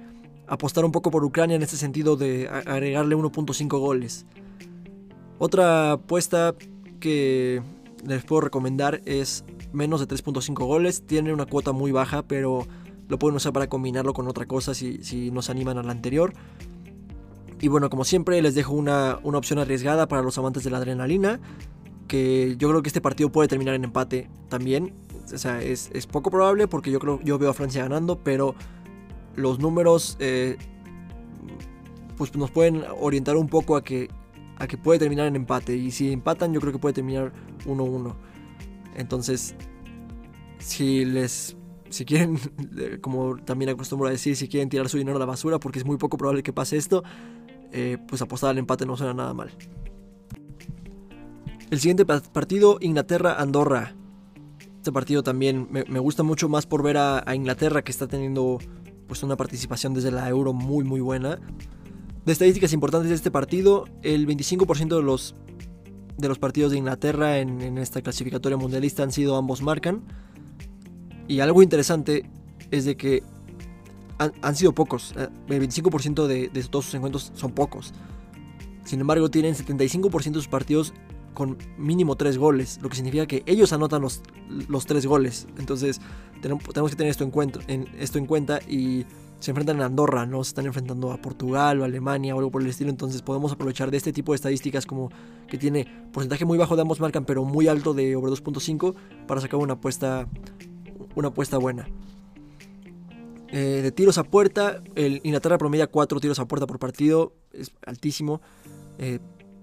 apostar 0.48 0.86
un 0.86 0.92
poco 0.92 1.12
por 1.12 1.24
Ucrania 1.24 1.56
en 1.56 1.62
este 1.62 1.78
sentido 1.78 2.16
de 2.16 2.48
agregarle 2.50 3.16
1.5 3.16 3.80
goles. 3.80 4.25
Otra 5.40 5.94
apuesta 5.94 6.56
que 7.00 7.62
les 8.06 8.24
puedo 8.24 8.42
recomendar 8.42 9.02
es 9.06 9.44
menos 9.72 10.00
de 10.00 10.08
3.5 10.08 10.66
goles. 10.66 11.04
Tiene 11.06 11.34
una 11.34 11.46
cuota 11.46 11.74
muy 11.74 11.92
baja, 11.92 12.24
pero 12.24 12.66
lo 13.08 13.19
pueden 13.19 13.36
usar 13.36 13.54
para 13.54 13.68
combinarlo 13.68 14.14
con 14.14 14.28
otra 14.28 14.48
cosa 14.48 14.74
si 14.74 15.30
nos 15.31 15.50
animan 15.52 15.78
a 15.78 15.84
la 15.84 15.92
anterior. 15.92 16.34
Y 17.59 17.68
bueno, 17.69 17.89
como 17.89 18.04
siempre, 18.04 18.42
les 18.42 18.56
dejo 18.56 18.74
una, 18.74 19.19
opción 19.24 19.59
arriesgada 19.59 20.07
para 20.07 20.21
los 20.21 20.38
amantes 20.38 20.63
de 20.63 20.69
la 20.69 20.77
adrenalina. 20.77 21.39
Que 22.07 22.56
yo 22.57 22.69
creo 22.69 22.81
que 22.81 22.89
este 22.89 23.01
partido 23.01 23.30
puede 23.31 23.48
terminar 23.50 23.75
en 23.75 23.83
empate 23.83 24.30
también. 24.48 24.94
O 25.33 25.38
sea, 25.38 25.62
es, 25.62 25.89
es 25.94 26.07
poco 26.07 26.31
probable 26.31 26.68
porque 26.68 26.89
yo 26.89 27.00
creo 27.00 27.19
yo 27.21 27.38
veo 27.38 27.50
a 27.50 27.54
Francia 27.54 27.83
ganando, 27.83 28.24
pero 28.24 28.56
los 29.35 29.59
números 29.59 30.16
eh, 30.19 30.57
pues 32.18 32.35
nos 32.35 32.52
pueden 32.52 32.83
orientar 32.99 33.37
un 33.37 33.47
poco 33.47 33.76
a 33.76 33.83
que, 33.83 34.09
a 34.57 34.68
que 34.68 34.78
puede 34.78 34.99
terminar 34.99 35.28
en 35.28 35.35
empate. 35.35 35.76
Y 35.76 35.92
si 35.92 36.11
empatan, 36.11 36.54
yo 36.54 36.59
creo 36.59 36.73
que 36.73 36.80
puede 36.80 36.94
terminar 36.94 37.31
1-1. 37.66 38.14
Entonces, 38.95 39.56
si 40.59 41.06
les. 41.06 41.56
Si 41.90 42.04
quieren, 42.04 42.37
como 43.02 43.37
también 43.37 43.69
acostumbro 43.69 44.09
a 44.09 44.11
decir, 44.11 44.35
si 44.35 44.49
quieren 44.49 44.68
tirar 44.68 44.90
su 44.90 44.97
dinero 44.97 45.16
a 45.16 45.19
la 45.19 45.26
basura, 45.26 45.59
porque 45.59 45.80
es 45.80 45.85
muy 45.85 45.97
poco 45.97 46.18
probable 46.18 46.44
que 46.44 46.52
pase 46.52 46.76
esto, 46.76 47.04
eh, 47.71 47.97
pues 48.07 48.21
apostar 48.21 48.52
al 48.52 48.57
empate 48.57 48.86
no 48.86 48.97
suena 48.97 49.14
nada 49.14 49.33
mal. 49.33 49.52
El 51.69 51.80
siguiente 51.80 52.06
partido, 52.06 52.78
Inglaterra-Andorra. 52.80 53.94
Este 54.78 54.92
partido 54.92 55.21
también 55.21 55.68
me, 55.69 56.00
gusta 56.00 56.24
mucho 56.24 56.47
más 56.47 56.66
por 56.66 56.81
ver 56.81 56.97
a 56.97 57.36
Inglaterra 57.36 57.83
que 57.83 57.92
está 57.92 58.07
teniendo 58.07 58.57
pues 59.07 59.24
una 59.24 59.36
participación 59.36 59.94
desde 59.94 60.12
la 60.12 60.30
Euro 60.30 60.54
muy 60.54 60.83
muy 60.86 61.02
buena. 61.02 61.40
De 62.28 62.33
estadísticas 62.33 62.74
importantes 62.74 63.07
de 63.07 63.16
este 63.16 63.31
partido, 63.31 63.86
el 64.02 64.28
25% 64.28 64.97
de 64.97 65.02
los, 65.02 65.33
de 66.18 66.28
los 66.28 66.38
partidos 66.38 66.71
de 66.71 66.78
Inglaterra 66.78 67.40
en, 67.40 67.78
esta 67.78 68.02
clasificatoria 68.02 68.57
mundialista 68.57 69.02
han 69.04 69.14
sido 69.14 69.38
ambos 69.38 69.62
marcan. 69.62 70.04
Y 71.30 71.40
algo 71.40 71.64
interesante 71.64 72.30
es 72.69 72.83
de 72.83 72.97
que 72.97 73.24
han, 74.18 74.56
sido 74.56 74.74
pocos. 74.74 75.14
Eh, 75.18 75.28
el 75.50 75.62
25% 75.62 76.28
de, 76.28 76.50
de 76.50 76.64
todos 76.64 76.86
sus 76.86 76.94
encuentros 76.95 77.31
son 77.36 77.52
pocos. 77.52 77.94
Sin 78.83 79.02
embargo, 79.02 79.30
tienen 79.30 79.54
75% 79.54 80.24
de 80.24 80.33
sus 80.33 80.47
partidos 80.47 80.94
con 81.38 81.56
mínimo 81.78 82.16
tres 82.16 82.40
goles, 82.40 82.80
lo 82.81 82.90
que 82.90 82.95
significa 82.95 83.28
que 83.28 83.44
ellos 83.45 83.71
anotan 83.71 84.02
los, 84.02 84.24
los 84.69 84.88
tres 84.88 85.06
goles. 85.06 85.45
Entonces 85.59 86.02
tenemos, 86.42 86.64
que 86.64 86.95
tener 86.95 87.12
esto 87.12 87.24
en, 87.24 87.30
cuenta, 87.30 87.59
en, 87.68 87.88
esto 88.00 88.18
en 88.18 88.26
cuenta 88.26 88.59
y 88.68 89.06
se 89.40 89.52
enfrentan 89.52 89.80
a 89.81 89.86
Andorra, 89.86 90.26
no 90.26 90.44
se 90.44 90.47
están 90.50 90.66
enfrentando 90.66 91.12
a 91.12 91.21
Portugal 91.21 91.80
o 91.80 91.83
Alemania 91.83 92.33
o 92.33 92.40
algo 92.40 92.50
por 92.50 92.64
el 92.64 92.69
estilo. 92.69 92.90
Entonces 92.90 93.21
podemos 93.21 93.52
aprovechar 93.52 93.92
de 93.92 93.97
este 93.97 94.12
tipo 94.12 94.31
de 94.31 94.38
estadísticas 94.38 94.88
como 94.88 95.12
que 95.47 95.59
tiene 95.59 95.86
porcentaje 96.12 96.44
muy 96.44 96.57
bajo 96.57 96.76
de 96.76 96.81
ambos 96.81 97.00
marcan, 97.00 97.24
pero 97.24 97.44
muy 97.44 97.68
alto 97.68 97.94
de 97.94 98.16
over 98.16 98.31
2.5 98.31 98.95
para 99.28 99.40
sacar 99.40 99.59
una 99.59 99.74
apuesta, 99.74 100.28
una 101.14 101.28
apuesta 101.28 101.59
buena. 101.59 101.88
Eh, 103.51 103.81
de 103.81 103.92
tiros 103.92 104.18
a 104.18 104.23
puerta, 104.23 104.81
el 104.95 105.21
Inglaterra 105.23 105.57
promedia 105.57 105.87
4 105.87 106.19
tiros 106.19 106.39
a 106.39 106.47
puerta 106.47 106.68
por 106.68 106.80
partido, 106.80 107.33
es 107.54 107.71
altísimo. 107.85 108.42
Eh, 108.97 109.19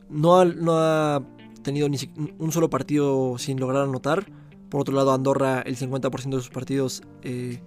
no, 0.09 0.45
no 0.45 0.79
ha 0.79 1.23
tenido 1.63 1.89
ni 1.89 1.99
un 2.39 2.53
solo 2.53 2.71
partido 2.71 3.37
sin 3.39 3.59
lograr 3.59 3.83
anotar. 3.83 4.27
Por 4.69 4.81
otro 4.81 4.95
lado, 4.95 5.13
Andorra, 5.13 5.61
el 5.63 5.77
50% 5.77 6.31
de 6.31 6.37
sus 6.37 6.51
partidos 6.51 7.03
eh, 7.23 7.61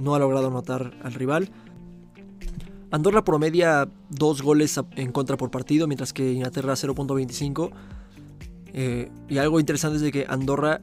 no 0.00 0.14
ha 0.14 0.18
logrado 0.18 0.48
anotar 0.48 0.98
al 1.02 1.14
rival. 1.14 1.50
Andorra 2.90 3.24
promedia 3.24 3.88
dos 4.08 4.42
goles 4.42 4.78
en 4.96 5.12
contra 5.12 5.36
por 5.36 5.50
partido, 5.50 5.86
mientras 5.86 6.12
que 6.12 6.32
Inglaterra 6.32 6.74
0.25. 6.74 7.70
Eh, 8.72 9.10
y 9.28 9.38
algo 9.38 9.60
interesante 9.60 9.96
es 9.96 10.02
de 10.02 10.12
que 10.12 10.26
Andorra 10.28 10.80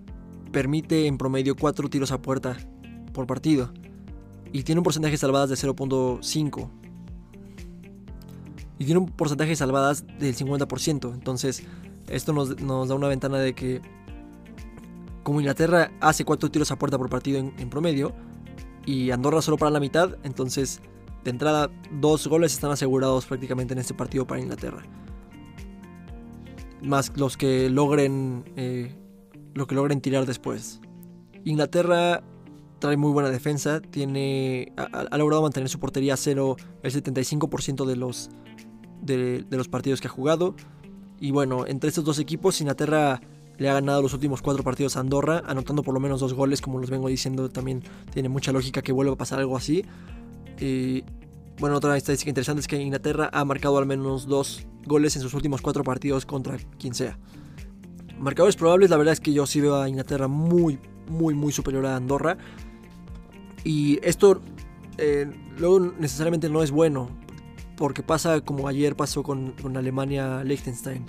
permite 0.52 1.08
en 1.08 1.18
promedio 1.18 1.56
4 1.56 1.90
tiros 1.90 2.12
a 2.12 2.22
puerta 2.22 2.58
por 3.14 3.28
partido. 3.28 3.72
Y 4.52 4.64
tiene 4.64 4.80
un 4.80 4.84
porcentaje 4.84 5.12
de 5.12 5.18
salvadas 5.18 5.50
de 5.50 5.56
0.5. 5.56 6.70
Y 8.80 8.86
tiene 8.86 9.00
un 9.00 9.08
porcentaje 9.08 9.52
de 9.52 9.56
salvadas 9.56 10.06
del 10.20 10.36
50%. 10.36 11.14
Entonces, 11.14 11.64
esto 12.08 12.34
nos, 12.34 12.56
da 12.58 12.96
una 12.96 13.08
ventana 13.08 13.38
de 13.38 13.54
que, 13.54 13.82
como 15.24 15.40
Inglaterra 15.40 15.92
hace 16.02 16.26
4 16.26 16.52
tiros 16.52 16.72
a 16.72 16.78
puerta 16.78 16.98
por 16.98 17.10
partido 17.10 17.40
en, 17.40 17.70
promedio, 17.70 18.14
y 18.86 19.12
Andorra 19.12 19.42
solo 19.42 19.58
para 19.58 19.72
la 19.72 19.80
mitad, 19.80 20.18
entonces, 20.24 20.82
de 21.24 21.30
entrada, 21.30 21.70
dos 21.92 22.28
goles 22.28 22.54
están 22.54 22.72
asegurados 22.72 23.28
prácticamente 23.28 23.74
en 23.74 23.80
este 23.80 23.94
partido 23.94 24.26
para 24.26 24.42
Inglaterra. 24.42 24.84
Más 26.82 27.16
los 27.16 27.38
que 27.38 27.70
logren 27.70 28.44
eh, 28.56 28.96
lo 29.54 29.68
que 29.68 29.76
logren 29.76 30.02
tirar 30.02 30.26
después. 30.26 30.80
Inglaterra 31.44 32.24
trae 32.82 32.98
muy 32.98 33.12
buena 33.12 33.30
defensa, 33.30 33.80
tiene, 33.80 34.74
ha, 34.76 35.18
logrado 35.18 35.44
mantener 35.44 35.70
su 35.70 35.80
portería 35.80 36.16
a 36.16 36.18
cero 36.18 36.58
el 36.84 36.92
75% 36.92 37.86
de 37.86 37.96
los, 37.96 38.30
de, 39.02 39.46
los 39.50 39.70
partidos 39.70 40.02
que 40.02 40.08
ha 40.08 40.12
jugado. 40.12 40.56
Y 41.20 41.32
bueno, 41.32 41.66
entre 41.68 41.88
estos 41.88 42.04
dos 42.04 42.20
equipos, 42.20 42.60
Inglaterra 42.60 43.22
le 43.58 43.70
ha 43.70 43.74
ganado 43.74 44.02
los 44.02 44.14
últimos 44.14 44.42
cuatro 44.42 44.64
partidos 44.64 44.98
a 44.98 45.00
Andorra, 45.00 45.44
anotando 45.46 45.84
por 45.84 45.94
lo 45.94 46.00
menos 46.00 46.20
dos 46.20 46.34
goles, 46.34 46.60
como 46.60 46.80
los 46.80 46.90
vengo 46.90 47.08
diciendo, 47.08 47.50
también 47.50 47.84
tiene 48.12 48.28
mucha 48.28 48.52
lógica 48.52 48.82
que 48.82 48.92
vuelva 48.92 49.14
a 49.14 49.18
pasar 49.18 49.40
algo 49.40 49.56
así. 49.56 49.86
Y 50.60 51.04
bueno, 51.60 51.78
otra 51.78 51.96
estadística 51.96 52.30
interesante 52.30 52.62
es 52.62 52.68
que 52.68 52.82
Inglaterra 52.82 53.30
ha 53.32 53.46
marcado 53.46 53.78
al 53.78 53.86
menos 53.86 54.26
dos 54.26 54.66
goles 54.86 55.16
en 55.16 55.22
sus 55.22 55.36
últimos 55.36 55.62
cuatro 55.62 55.84
partidos 55.84 56.26
contra 56.26 56.58
quien 56.80 56.96
sea. 56.96 57.20
Marcadores 58.20 58.56
probables, 58.56 58.90
la 58.90 58.98
verdad 58.98 59.14
es 59.14 59.20
que 59.20 59.32
yo 59.34 59.46
sí 59.46 59.62
veo 59.62 59.80
a 59.80 59.88
Inglaterra 59.88 60.28
muy, 60.28 60.80
muy, 61.08 61.36
muy 61.36 61.52
superior 61.52 61.86
a 61.86 61.96
Andorra. 61.96 62.38
Y 63.64 64.00
esto 64.04 64.42
eh, 64.98 65.28
luego 65.58 65.80
necesariamente 65.80 66.50
no 66.50 66.64
es 66.64 66.72
bueno, 66.72 67.10
porque 67.78 68.04
pasa 68.04 68.42
como 68.42 68.68
ayer 68.68 68.96
pasó 68.96 69.24
con, 69.24 69.54
Alemania-Liechtenstein. 69.76 71.06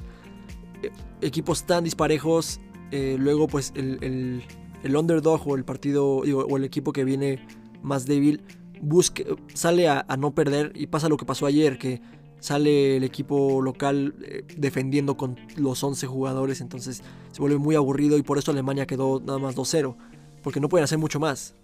E, 0.82 0.90
equipos 1.26 1.64
tan 1.64 1.84
disparejos, 1.84 2.60
eh, 2.90 3.16
luego 3.18 3.48
pues 3.48 3.72
el, 3.74 4.42
underdog 4.84 5.46
o 5.48 5.56
el 5.56 5.64
partido, 5.64 6.18
o 6.18 6.56
el 6.56 6.64
equipo 6.64 6.92
que 6.92 7.04
viene 7.04 7.46
más 7.82 8.06
débil, 8.06 8.42
busque, 8.80 9.36
sale 9.54 9.88
a 9.88 10.16
no 10.18 10.34
perder 10.34 10.72
y 10.74 10.88
pasa 10.88 11.08
lo 11.08 11.16
que 11.16 11.24
pasó 11.24 11.46
ayer, 11.46 11.78
que 11.78 12.00
sale 12.42 12.96
el 12.96 13.04
equipo 13.04 13.62
local 13.62 14.16
eh, 14.20 14.44
defendiendo 14.56 15.16
con 15.16 15.38
los 15.56 15.82
11 15.82 16.08
jugadores, 16.08 16.60
entonces 16.60 17.00
se 17.30 17.40
vuelve 17.40 17.56
muy 17.56 17.76
aburrido 17.76 18.18
y 18.18 18.22
por 18.22 18.36
eso 18.36 18.50
Alemania 18.50 18.84
quedó 18.84 19.22
nada 19.24 19.38
más 19.38 19.54
2-0, 19.54 19.94
porque 20.42 20.58
no 20.58 20.68
pueden 20.68 20.82
hacer 20.82 20.98
mucho 20.98 21.20
más. 21.20 21.54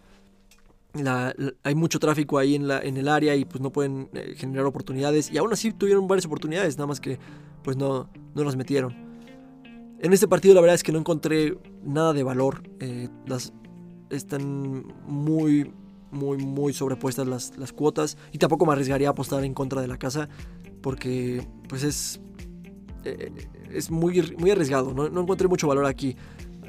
Hay 1.63 1.75
mucho 1.75 1.99
tráfico 1.99 2.39
ahí 2.39 2.55
en, 2.55 2.69
la, 2.69 2.81
en 2.81 2.97
el 2.97 3.09
área 3.09 3.35
y 3.37 3.45
pues 3.45 3.61
no 3.61 3.71
pueden 3.71 4.09
eh, 4.15 4.35
generar 4.37 4.67
oportunidades 4.67 5.31
y 5.31 5.39
aún 5.39 5.53
así 5.53 5.73
tuvieron 5.73 6.07
varias 6.09 6.27
oportunidades, 6.27 6.77
nada 6.77 6.87
más 6.87 7.01
que 7.01 7.19
pues 7.63 7.77
no, 7.77 8.09
no 8.35 8.45
las 8.45 8.57
metieron. 8.57 8.95
En 10.01 10.13
este 10.13 10.29
partido 10.29 10.55
la 10.55 10.61
verdad 10.61 10.75
es 10.75 10.83
que 10.83 10.93
no 10.93 10.99
encontré 10.99 11.59
nada 11.83 12.13
de 12.13 12.23
valor, 12.23 12.63
eh, 12.81 13.09
las, 13.27 13.53
están 14.11 14.85
muy 15.07 15.73
muy, 16.11 16.39
muy 16.39 16.73
sobrepuestas 16.73 17.27
las, 17.27 17.59
las, 17.59 17.73
cuotas. 17.73 18.17
Y 18.33 18.39
tampoco 18.39 18.65
me 18.65 18.73
arriesgaría 18.73 19.09
a 19.09 19.11
apostar 19.11 19.45
en 19.45 19.53
contra 19.53 19.83
de 19.83 19.89
la 19.89 19.99
casa 19.99 20.29
porque 20.81 21.47
pues 21.69 21.83
es, 21.83 22.21
eh, 23.05 23.31
es 23.73 23.91
muy, 23.91 24.35
muy 24.39 24.51
arriesgado, 24.51 24.93
no, 24.95 25.07
encontré 25.07 25.49
mucho 25.49 25.69
valor 25.69 25.87
aquí. 25.87 26.17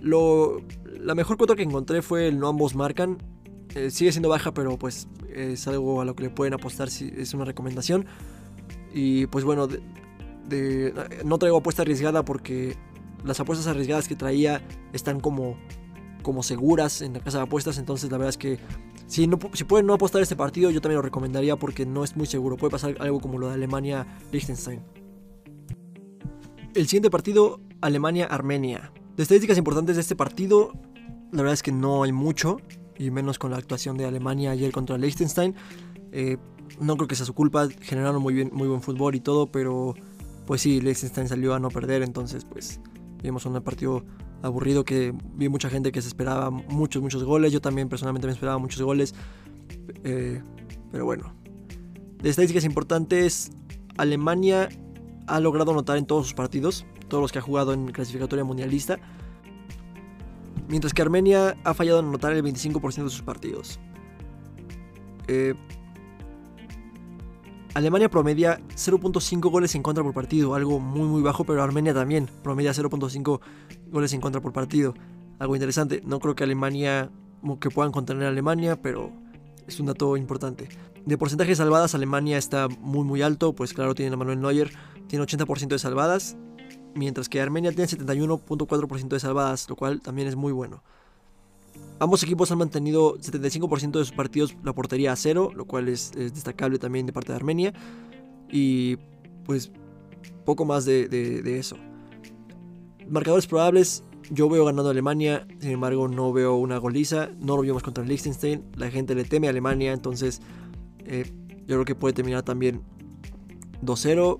Lo, 0.02 0.62
la 1.00 1.16
mejor 1.16 1.38
cuota 1.38 1.56
que 1.56 1.64
encontré 1.64 2.02
fue 2.02 2.28
el 2.28 2.40
no 2.40 2.48
ambos 2.48 2.76
marcan. 2.76 3.18
Sigue 3.90 4.12
siendo 4.12 4.30
baja, 4.30 4.54
pero 4.54 4.78
pues 4.78 5.08
es 5.34 5.68
algo 5.68 6.02
a 6.02 6.06
lo 6.06 6.16
que 6.16 6.24
le 6.24 6.30
pueden 6.30 6.54
apostar, 6.54 6.90
si 6.90 7.14
es 7.16 7.34
una 7.34 7.46
recomendación. 7.46 8.06
Y 8.94 9.28
pues 9.28 9.46
bueno, 9.46 9.68
no 11.26 11.38
traigo 11.38 11.58
apuesta 11.58 11.84
arriesgada 11.84 12.26
porque 12.26 12.76
las 13.24 13.40
apuestas 13.40 13.68
arriesgadas 13.68 14.08
que 14.08 14.16
traía 14.16 14.62
están 14.94 15.20
como, 15.20 15.58
como 16.24 16.42
seguras 16.42 17.02
en 17.02 17.14
la 17.14 17.20
casa 17.20 17.38
de 17.38 17.44
apuestas. 17.44 17.78
Entonces 17.78 18.12
la 18.12 18.18
verdad 18.18 18.30
es 18.30 18.38
que 18.38 18.60
si, 19.06 19.28
no, 19.28 19.38
si 19.54 19.64
pueden 19.64 19.86
no 19.86 19.94
apostar 19.94 20.22
este 20.22 20.36
partido, 20.36 20.72
yo 20.72 20.82
también 20.82 20.98
lo 20.98 21.02
recomendaría 21.04 21.56
porque 21.56 21.86
no 21.86 22.04
es 22.04 22.16
muy 22.16 22.26
seguro. 22.26 22.58
Puede 22.58 22.72
pasar 22.72 22.96
algo 23.00 23.20
como 23.20 23.38
lo 23.38 23.48
de 23.48 23.54
Alemania-Liechtenstein. 23.54 24.82
El 26.74 26.88
siguiente 26.88 27.10
partido, 27.10 27.60
Alemania-Armenia. 27.82 28.92
De 29.16 29.24
estadísticas 29.24 29.58
importantes 29.58 29.96
de 29.96 30.02
este 30.02 30.16
partido, 30.16 30.74
la 31.32 31.42
verdad 31.42 31.54
es 31.54 31.64
que 31.64 31.72
no 31.72 32.04
hay 32.04 32.12
mucho, 32.12 32.58
y 33.00 33.10
menos 33.10 33.40
con 33.40 33.50
la 33.50 33.58
actuación 33.58 33.98
de 33.98 34.06
Alemania 34.06 34.52
ayer 34.52 34.72
contra 34.72 34.98
Liechtenstein. 35.00 35.56
Eh, 36.12 36.38
no 36.80 36.96
creo 36.98 37.08
que 37.08 37.16
sea 37.16 37.26
su 37.26 37.34
culpa, 37.34 37.68
generaron 37.82 38.22
muy, 38.22 38.36
bien, 38.36 38.52
muy 38.54 38.68
buen 38.68 38.82
fútbol 38.84 39.16
y 39.16 39.22
todo, 39.22 39.48
pero 39.48 39.96
pues 40.46 40.62
sí, 40.62 40.82
Liechtenstein 40.82 41.28
salió 41.28 41.56
a 41.56 41.60
no 41.60 41.70
perder, 41.70 42.04
entonces 42.04 42.46
pues 42.46 42.80
vimos 43.24 43.46
un 43.46 43.60
partido 43.62 44.04
aburrido 44.42 44.86
que 44.86 45.14
vi 45.36 45.50
mucha 45.50 45.70
gente 45.70 45.92
que 45.92 46.02
se 46.02 46.08
esperaba 46.08 46.50
muchos, 46.50 47.02
muchos 47.02 47.24
goles. 47.24 47.52
Yo 47.52 47.62
también 47.62 47.90
personalmente 47.90 48.28
me 48.28 48.34
esperaba 48.34 48.58
muchos 48.58 48.82
goles. 48.82 49.16
Eh, 50.04 50.42
pero 50.92 51.06
bueno. 51.06 51.34
De 52.22 52.30
estadísticas 52.30 52.66
importantes, 52.66 53.52
Alemania 53.98 54.70
ha 55.28 55.40
logrado 55.40 55.72
anotar 55.72 55.98
en 55.98 56.06
todos 56.06 56.28
sus 56.28 56.34
partidos, 56.34 56.86
todos 57.08 57.22
los 57.22 57.32
que 57.32 57.40
ha 57.40 57.42
jugado 57.42 57.74
en 57.74 57.92
clasificatoria 57.92 58.44
mundialista. 58.44 59.00
Mientras 60.70 60.94
que 60.94 61.02
Armenia 61.02 61.58
ha 61.64 61.74
fallado 61.74 62.00
en 62.00 62.06
anotar 62.06 62.32
el 62.32 62.44
25% 62.44 63.04
de 63.04 63.10
sus 63.10 63.24
partidos. 63.24 63.80
Eh, 65.28 65.56
Alemania 67.74 68.10
promedia 68.10 68.60
0.5 68.76 69.52
goles 69.52 69.76
en 69.76 69.84
contra 69.84 70.04
por 70.04 70.14
partido, 70.14 70.56
algo 70.56 70.80
muy 70.80 71.08
muy 71.08 71.22
bajo, 71.22 71.44
pero 71.44 71.62
Armenia 71.62 71.94
también 71.94 72.30
promedia 72.44 72.72
0.5 72.72 73.40
goles 73.92 74.14
en 74.14 74.22
contra 74.22 74.42
por 74.42 74.54
partido. 74.54 74.94
Algo 75.40 75.56
interesante, 75.56 76.02
no 76.06 76.20
creo 76.20 76.36
que 76.36 76.44
Alemania 76.44 77.12
que 77.60 77.70
puedan 77.70 77.92
contener 77.92 78.26
a 78.26 78.30
Alemania, 78.30 78.82
pero 78.82 79.12
es 79.68 79.80
un 79.80 79.86
dato 79.86 80.18
importante. 80.18 80.68
De 81.06 81.18
porcentaje 81.18 81.52
de 81.52 81.56
salvadas, 81.56 81.96
Alemania 81.96 82.38
está 82.38 82.68
muy 82.68 83.06
muy 83.06 83.22
alto, 83.22 83.54
pues 83.54 83.74
claro, 83.74 83.96
tiene 83.96 84.14
a 84.14 84.18
Manuel 84.18 84.42
Neuer, 84.42 84.72
tiene 85.08 85.26
80% 85.26 85.68
de 85.68 85.80
salvadas, 85.80 86.38
mientras 86.96 87.30
que 87.30 87.42
Armenia 87.42 87.72
tiene 87.72 87.88
71.4% 87.88 89.08
de 89.08 89.20
salvadas, 89.20 89.70
lo 89.70 89.76
cual 89.76 90.02
también 90.02 90.28
es 90.28 90.36
muy 90.36 90.52
bueno. 90.52 90.84
Ambos 92.00 92.24
equipos 92.24 92.50
han 92.52 92.58
mantenido 92.60 93.18
75% 93.18 93.92
de 93.92 94.06
sus 94.06 94.12
partidos 94.12 94.56
la 94.64 94.74
portería 94.74 95.12
a 95.12 95.16
cero, 95.16 95.52
lo 95.54 95.66
cual 95.66 95.90
es, 95.90 96.12
destacable 96.14 96.80
también 96.80 97.06
de 97.06 97.14
parte 97.14 97.34
de 97.34 97.36
Armenia. 97.36 97.74
Y 98.50 98.98
pues 99.46 99.72
poco 100.46 100.64
más 100.66 100.86
de, 100.86 101.42
eso. 101.60 101.76
Marcadores 103.10 103.48
probables, 103.48 104.04
yo 104.30 104.50
veo 104.50 104.66
ganando 104.66 104.88
a 104.90 104.92
Alemania, 104.92 105.46
sin 105.60 105.72
embargo 105.72 106.08
no 106.08 106.32
veo 106.32 106.56
una 106.56 106.78
goliza, 106.78 107.30
no 107.40 107.58
lo 107.58 107.64
vimos 107.64 107.84
contra 107.84 108.04
el 108.04 108.10
Liechtenstein, 108.10 108.64
la 108.76 108.90
gente 108.90 109.16
le 109.16 109.26
teme 109.26 109.48
a 109.48 109.50
Alemania, 109.50 109.92
entonces 109.92 110.42
eh, 111.00 111.26
yo 111.62 111.76
creo 111.76 111.86
que 111.86 111.96
puede 111.96 112.14
terminar 112.14 112.44
también 112.44 112.82
2-0, 113.84 114.40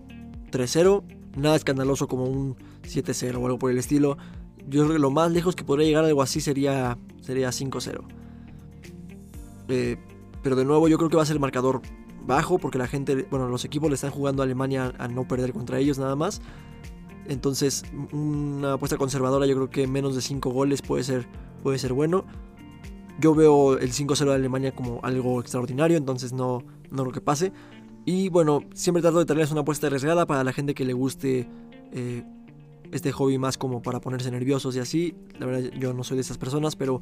3-0, 0.52 1.04
nada 1.40 1.56
escandaloso 1.56 2.08
como 2.08 2.26
un 2.26 2.56
7-0 2.84 3.36
o 3.36 3.46
algo 3.46 3.60
por 3.60 3.72
el 3.72 3.78
estilo. 3.78 4.18
Yo 4.68 4.84
creo 4.84 4.94
que 4.94 5.00
lo 5.00 5.12
más 5.12 5.32
lejos 5.32 5.56
que 5.56 5.64
podría 5.64 5.88
llegar 5.88 6.06
algo 6.06 6.22
así 6.22 6.42
sería, 6.42 6.98
sería 7.22 7.50
5-0. 7.50 8.02
Eh, 9.70 9.98
pero 10.42 10.56
de 10.56 10.66
nuevo 10.66 10.88
yo 10.88 10.98
creo 10.98 11.10
que 11.10 11.18
va 11.18 11.24
a 11.24 11.26
ser 11.26 11.36
el 11.36 11.40
marcador 11.40 11.82
bajo 12.26 12.60
porque 12.60 12.78
la 12.78 12.88
gente, 12.88 13.28
bueno, 13.30 13.48
los 13.48 13.66
equipos 13.66 13.90
le 13.90 13.96
están 13.96 14.12
jugando 14.12 14.42
a 14.42 14.46
Alemania 14.46 14.94
a 14.98 15.08
no 15.08 15.28
perder 15.28 15.54
contra 15.54 15.80
ellos 15.80 15.98
nada 15.98 16.16
más. 16.16 16.42
Entonces 17.28 17.84
una 18.12 18.74
apuesta 18.74 18.98
conservadora 18.98 19.46
yo 19.46 19.56
creo 19.56 19.70
que 19.70 19.88
menos 19.88 20.16
de 20.16 20.22
5 20.22 20.50
goles 20.50 20.82
puede 20.82 21.04
ser, 21.04 21.28
puede 21.64 21.78
ser 21.78 21.94
bueno. 21.94 22.26
Yo 23.20 23.36
veo 23.36 23.78
el 23.78 23.92
5-0 23.92 24.26
de 24.26 24.34
Alemania 24.34 24.74
como 24.74 25.00
algo 25.04 25.42
extraordinario, 25.42 25.98
entonces 25.98 26.32
no, 26.32 26.64
no 26.90 27.04
lo 27.04 27.12
que 27.12 27.20
pase. 27.20 27.52
Y 28.06 28.30
bueno, 28.30 28.64
siempre 28.74 29.02
trato 29.02 29.20
de 29.20 29.26
traerles 29.26 29.52
una 29.52 29.62
apuesta 29.62 29.88
arriesgada 29.88 30.26
para 30.26 30.44
la 30.44 30.54
gente 30.54 30.74
que 30.74 30.86
le 30.86 30.94
guste 30.94 31.48
eh, 31.92 32.24
este 32.92 33.12
hobby 33.12 33.38
más 33.38 33.58
como 33.58 33.82
para 33.82 34.00
ponerse 34.00 34.32
nerviosos 34.32 34.76
y 34.76 34.80
así. 34.80 35.16
La 35.38 35.46
verdad 35.46 35.72
yo 35.78 35.94
no 35.94 36.04
soy 36.04 36.16
de 36.16 36.22
esas 36.22 36.38
personas, 36.38 36.76
pero, 36.76 37.02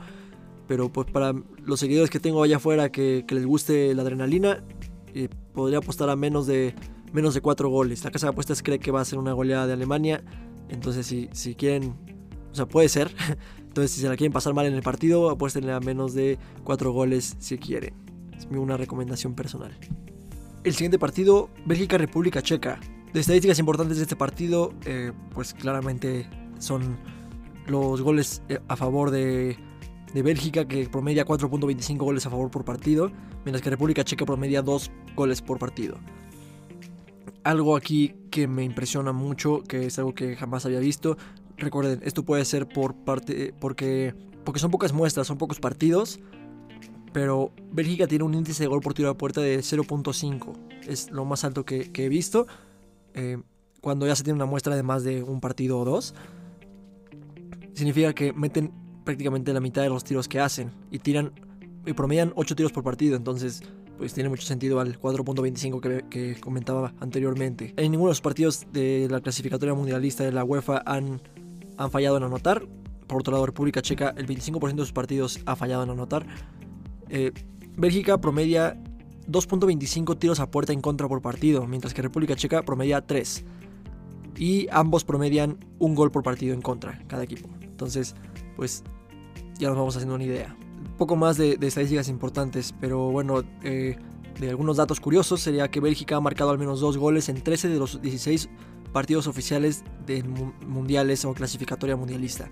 pero 0.68 0.92
pues 0.92 1.08
para 1.10 1.34
los 1.64 1.80
seguidores 1.80 2.10
que 2.10 2.20
tengo 2.20 2.44
allá 2.44 2.58
afuera 2.58 2.92
que, 2.92 3.26
les 3.30 3.46
guste 3.46 3.94
la 3.96 4.02
adrenalina, 4.02 4.64
eh, 5.14 5.30
podría 5.54 5.80
apostar 5.80 6.10
a 6.10 6.16
menos 6.16 6.48
de, 6.48 6.74
menos 7.14 7.34
de 7.34 7.42
4 7.42 7.70
goles. 7.70 8.04
La 8.04 8.12
casa 8.12 8.28
de 8.28 8.32
apuestas 8.32 8.62
cree 8.64 8.80
que 8.80 8.92
va 8.92 9.02
a 9.02 9.06
ser 9.06 9.20
una 9.20 9.34
goleada 9.34 9.68
de 9.68 9.74
Alemania, 9.74 10.24
entonces 10.70 11.06
si, 11.06 11.30
si 11.32 11.56
quieren, 11.56 11.96
o 12.52 12.56
sea, 12.56 12.66
puede 12.66 12.90
ser. 12.90 13.12
Entonces 13.78 13.92
si 13.92 14.02
se 14.02 14.10
la 14.10 14.18
quieren 14.18 14.34
pasar 14.34 14.56
mal 14.56 14.66
en 14.66 14.74
el 14.74 14.82
partido, 14.82 15.30
apuesten 15.30 15.70
a 15.70 15.80
menos 15.80 16.16
de 16.16 16.40
4 16.64 16.92
goles 16.92 17.36
si 17.38 17.60
quieren. 17.60 17.94
Es 18.36 18.48
una 18.50 18.76
recomendación 18.76 19.36
personal. 19.36 19.78
El 20.64 20.74
siguiente 20.74 21.00
partido, 21.00 21.50
Bélgica-República 21.66 22.42
Checa. 22.42 22.80
De 23.14 23.22
estadísticas 23.22 23.58
importantes 23.60 23.98
de 23.98 24.04
este 24.04 24.16
partido, 24.16 24.74
eh, 24.86 25.14
pues 25.34 25.54
claramente 25.54 26.30
son 26.60 26.98
los 27.68 28.02
goles 28.02 28.42
eh, 28.50 28.60
a 28.68 28.76
favor 28.76 29.12
de, 29.12 29.58
de 30.14 30.22
Bélgica, 30.22 30.68
que 30.68 30.90
promedia 30.90 31.26
4.25 31.26 31.98
goles 31.98 32.26
a 32.26 32.30
favor 32.30 32.52
por 32.52 32.66
partido, 32.66 33.12
mientras 33.46 33.62
que 33.62 33.70
República 33.70 34.04
Checa 34.04 34.26
promedia 34.26 34.62
2 34.62 34.92
goles 35.16 35.42
por 35.42 35.58
partido. 35.58 35.98
Algo 37.44 37.78
aquí 37.78 38.16
que 38.30 38.48
me 38.48 38.64
impresiona 38.64 39.14
mucho, 39.14 39.64
que 39.64 39.86
es 39.86 39.98
algo 40.00 40.14
que 40.14 40.36
jamás 40.36 40.66
había 40.66 40.80
visto. 40.80 41.18
Recuerden, 41.56 42.02
esto 42.04 42.24
puede 42.24 42.44
ser 42.44 42.68
por 42.68 42.94
parte 42.94 43.54
porque 43.58 44.14
porque 44.48 44.62
son 44.62 44.72
pocas 44.72 44.94
muestras, 44.94 45.28
son 45.28 45.38
pocos 45.38 45.60
partidos, 45.60 46.22
pero 47.14 47.52
Bélgica 47.72 48.08
tiene 48.08 48.24
un 48.24 48.34
índice 48.34 48.64
de 48.64 48.68
gol 48.68 48.82
por 48.82 48.94
tiro 48.94 49.10
a 49.10 49.18
puerta 49.18 49.42
de 49.42 49.60
0.5. 49.60 50.54
Es 50.88 51.12
lo 51.12 51.26
más 51.26 51.44
alto 51.44 51.66
que, 51.66 51.92
he 51.94 52.10
visto. 52.10 52.48
Eh, 53.14 53.38
cuando 53.82 54.08
ya 54.08 54.16
se 54.16 54.24
tiene 54.24 54.36
una 54.36 54.46
muestra 54.46 54.76
de 54.76 54.84
más 54.84 55.04
de 55.04 55.24
un 55.24 55.40
partido 55.40 55.80
o 55.80 55.86
dos, 55.86 56.14
significa 57.74 58.14
que 58.14 58.34
meten 58.34 58.72
prácticamente 59.04 59.54
la 59.54 59.60
mitad 59.60 59.82
de 59.84 59.90
los 59.90 60.04
tiros 60.04 60.28
que 60.28 60.40
hacen 60.40 60.72
y 60.92 61.00
tiran 61.00 61.32
y 61.86 61.94
promedian 61.94 62.34
8 62.36 62.56
tiros 62.56 62.72
por 62.72 62.84
partido. 62.84 63.16
Entonces, 63.16 63.64
pues 63.98 64.14
tiene 64.14 64.30
mucho 64.30 64.46
sentido 64.46 64.80
al 64.80 65.00
4.25 65.00 65.80
que, 65.80 66.06
que, 66.10 66.40
comentaba 66.40 66.94
anteriormente. 67.00 67.74
En 67.78 67.92
ninguno 67.92 68.10
de 68.10 68.12
los 68.12 68.22
partidos 68.22 68.68
de 68.72 69.08
la 69.10 69.22
clasificatoria 69.22 69.74
mundialista 69.74 70.24
de 70.24 70.32
la 70.32 70.44
UEFA 70.44 70.84
han, 70.86 71.22
han 71.78 71.92
fallado 71.92 72.18
en 72.18 72.24
anotar. 72.24 72.68
Por 73.08 73.22
otro 73.22 73.32
lado, 73.32 73.46
República 73.46 73.82
Checa, 73.82 74.14
el 74.18 74.28
25% 74.28 74.76
de 74.76 74.82
sus 74.82 74.92
partidos 74.92 75.40
ha 75.46 75.56
fallado 75.56 75.84
en 75.84 75.90
anotar. 75.90 76.28
Eh, 77.10 77.32
Bélgica 77.76 78.20
promedia 78.20 78.82
2.25 79.30 80.18
tiros 80.18 80.40
a 80.40 80.50
puerta 80.50 80.74
en 80.74 80.82
contra 80.82 81.08
por 81.08 81.22
partido, 81.22 81.68
mientras 81.68 81.94
que 81.94 82.02
República 82.02 82.36
Checa 82.36 82.64
promedia 82.64 83.02
3. 83.02 83.46
Y 84.38 84.68
ambos 84.72 85.04
promedian 85.04 85.58
un 85.80 85.96
gol 85.96 86.12
por 86.12 86.24
partido 86.24 86.54
en 86.54 86.62
contra, 86.62 87.02
cada 87.08 87.24
equipo. 87.24 87.50
Entonces, 87.62 88.16
pues 88.56 88.84
ya 89.60 89.70
nos 89.70 89.78
vamos 89.78 89.96
haciendo 89.96 90.16
una 90.16 90.24
idea. 90.24 90.56
Poco 90.98 91.16
más 91.16 91.38
de, 91.38 91.58
estadísticas 91.62 92.10
importantes, 92.10 92.74
pero 92.80 93.12
bueno, 93.12 93.44
eh, 93.64 93.98
de 94.40 94.50
algunos 94.50 94.78
datos 94.78 95.00
curiosos 95.00 95.42
sería 95.42 95.70
que 95.70 95.80
Bélgica 95.80 96.16
ha 96.16 96.22
marcado 96.22 96.52
al 96.52 96.60
menos 96.60 96.80
dos 96.80 96.98
goles 96.98 97.30
en 97.30 97.42
13 97.42 97.70
de 97.70 97.80
los 97.80 98.02
16 98.02 98.50
partidos 98.94 99.28
oficiales 99.28 99.84
de 100.06 100.24
mundiales 100.24 101.26
o 101.26 101.34
clasificatoria 101.34 101.96
mundialista. 101.96 102.50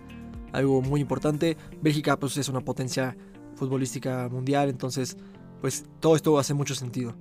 Algo 0.51 0.81
muy 0.81 1.01
importante. 1.01 1.57
Bélgica 1.81 2.17
pues, 2.17 2.37
es 2.37 2.49
una 2.49 2.61
potencia 2.61 3.15
futbolística 3.55 4.29
mundial, 4.29 4.69
entonces 4.69 5.17
pues 5.61 5.85
todo 5.99 6.15
esto 6.15 6.37
hace 6.37 6.53
mucho 6.53 6.75
sentido. 6.75 7.15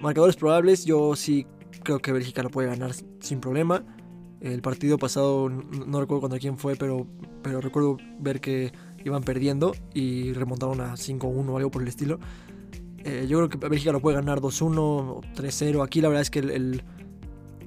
Marcadores 0.00 0.36
probables, 0.36 0.84
yo 0.84 1.14
sí 1.14 1.46
creo 1.82 2.00
que 2.00 2.12
Bélgica 2.12 2.42
lo 2.42 2.50
puede 2.50 2.68
ganar 2.68 2.92
sin 3.20 3.40
problema. 3.40 3.84
El 4.40 4.60
partido 4.60 4.98
pasado, 4.98 5.48
no 5.48 6.00
recuerdo 6.00 6.22
contra 6.22 6.38
quién 6.38 6.58
fue, 6.58 6.76
pero, 6.76 7.06
pero 7.42 7.60
recuerdo 7.60 7.96
ver 8.18 8.40
que 8.40 8.72
iban 9.04 9.22
perdiendo 9.22 9.74
y 9.94 10.32
remontaron 10.32 10.80
a 10.80 10.94
5-1 10.94 11.48
o 11.48 11.56
algo 11.56 11.70
por 11.70 11.82
el 11.82 11.88
estilo. 11.88 12.18
Eh, 13.04 13.26
yo 13.28 13.38
creo 13.38 13.48
que 13.48 13.68
Bélgica 13.68 13.92
lo 13.92 14.00
puede 14.00 14.16
ganar 14.16 14.40
2-1 14.40 14.78
o 14.78 15.20
3-0. 15.34 15.84
Aquí 15.84 16.00
la 16.00 16.08
verdad 16.08 16.22
es 16.22 16.30
que 16.30 16.40
el, 16.40 16.82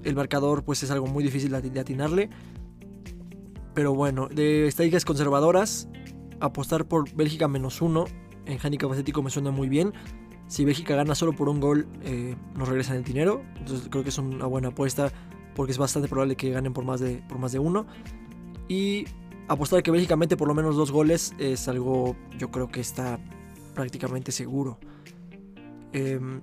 el, 0.03 0.15
marcador 0.15 0.63
pues 0.63 0.83
es 0.83 0.91
algo 0.91 1.07
muy 1.07 1.23
difícil 1.23 1.51
de 1.51 1.79
atinarle. 1.79 2.29
Pero 3.73 3.93
bueno, 3.93 4.27
de 4.27 4.67
estadísticas 4.67 5.05
conservadoras, 5.05 5.87
apostar 6.39 6.85
por 6.87 7.13
Bélgica 7.13 7.47
menos 7.47 7.81
uno 7.81 8.05
en 8.47 8.59
handicap 8.63 8.91
asiático 8.91 9.21
me 9.21 9.29
suena 9.29 9.51
muy 9.51 9.69
bien. 9.69 9.93
Si 10.47 10.63
Bélgica 10.63 10.95
gana 10.95 11.13
solo 11.15 11.33
por 11.33 11.49
un 11.49 11.59
gol, 11.59 11.87
eh, 12.03 12.35
nos 12.55 12.67
regresan 12.67 12.95
el 12.95 13.03
dinero. 13.03 13.43
Entonces 13.57 13.89
creo 13.89 14.03
que 14.03 14.09
es 14.09 14.17
una 14.17 14.45
buena 14.45 14.69
apuesta 14.69 15.11
porque 15.55 15.71
es 15.71 15.77
bastante 15.77 16.07
probable 16.07 16.35
que 16.35 16.49
ganen 16.51 16.73
por 16.73 16.85
más 16.85 16.99
de, 16.99 17.21
por 17.27 17.37
más 17.37 17.51
de 17.51 17.59
uno. 17.59 17.85
Y 18.69 19.05
apostar 19.49 19.83
que 19.83 19.91
Bélgica 19.91 20.15
mete 20.15 20.37
por 20.37 20.47
lo 20.47 20.53
menos 20.53 20.75
dos 20.75 20.91
goles 20.91 21.33
es 21.37 21.67
algo 21.67 22.15
yo 22.37 22.51
creo 22.51 22.69
que 22.69 22.79
está 22.79 23.19
prácticamente 23.73 24.31
seguro. 24.31 24.79
Em, 25.91 26.41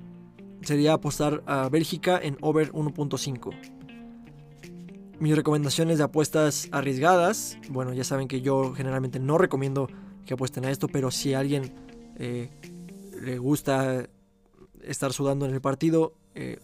sería 0.61 0.95
apostar 0.95 1.43
a 1.47 1.69
Bélgica 1.71 2.19
en 2.23 2.37
over 2.43 2.73
1.5. 2.73 3.74
Mis 5.21 5.37
recomendaciones 5.37 5.99
de 5.99 6.05
apuestas 6.05 6.69
arriesgadas, 6.73 7.59
bueno, 7.71 7.93
ya 7.93 8.05
saben 8.05 8.27
que 8.27 8.41
yo 8.41 8.75
generalmente 8.75 9.21
no 9.21 9.39
recomiendo 9.39 9.89
que 10.27 10.35
apuesten 10.35 10.65
a 10.65 10.71
esto, 10.71 10.89
pero 10.89 11.11
si 11.11 11.35
a 11.35 11.39
alguien 11.39 11.73
eh, 12.17 12.51
le 13.23 13.39
gusta 13.39 14.09
estar 14.83 15.13
sudando 15.13 15.47
en 15.47 15.55
el 15.55 15.61
partido, 15.61 16.15
eh, 16.35 16.59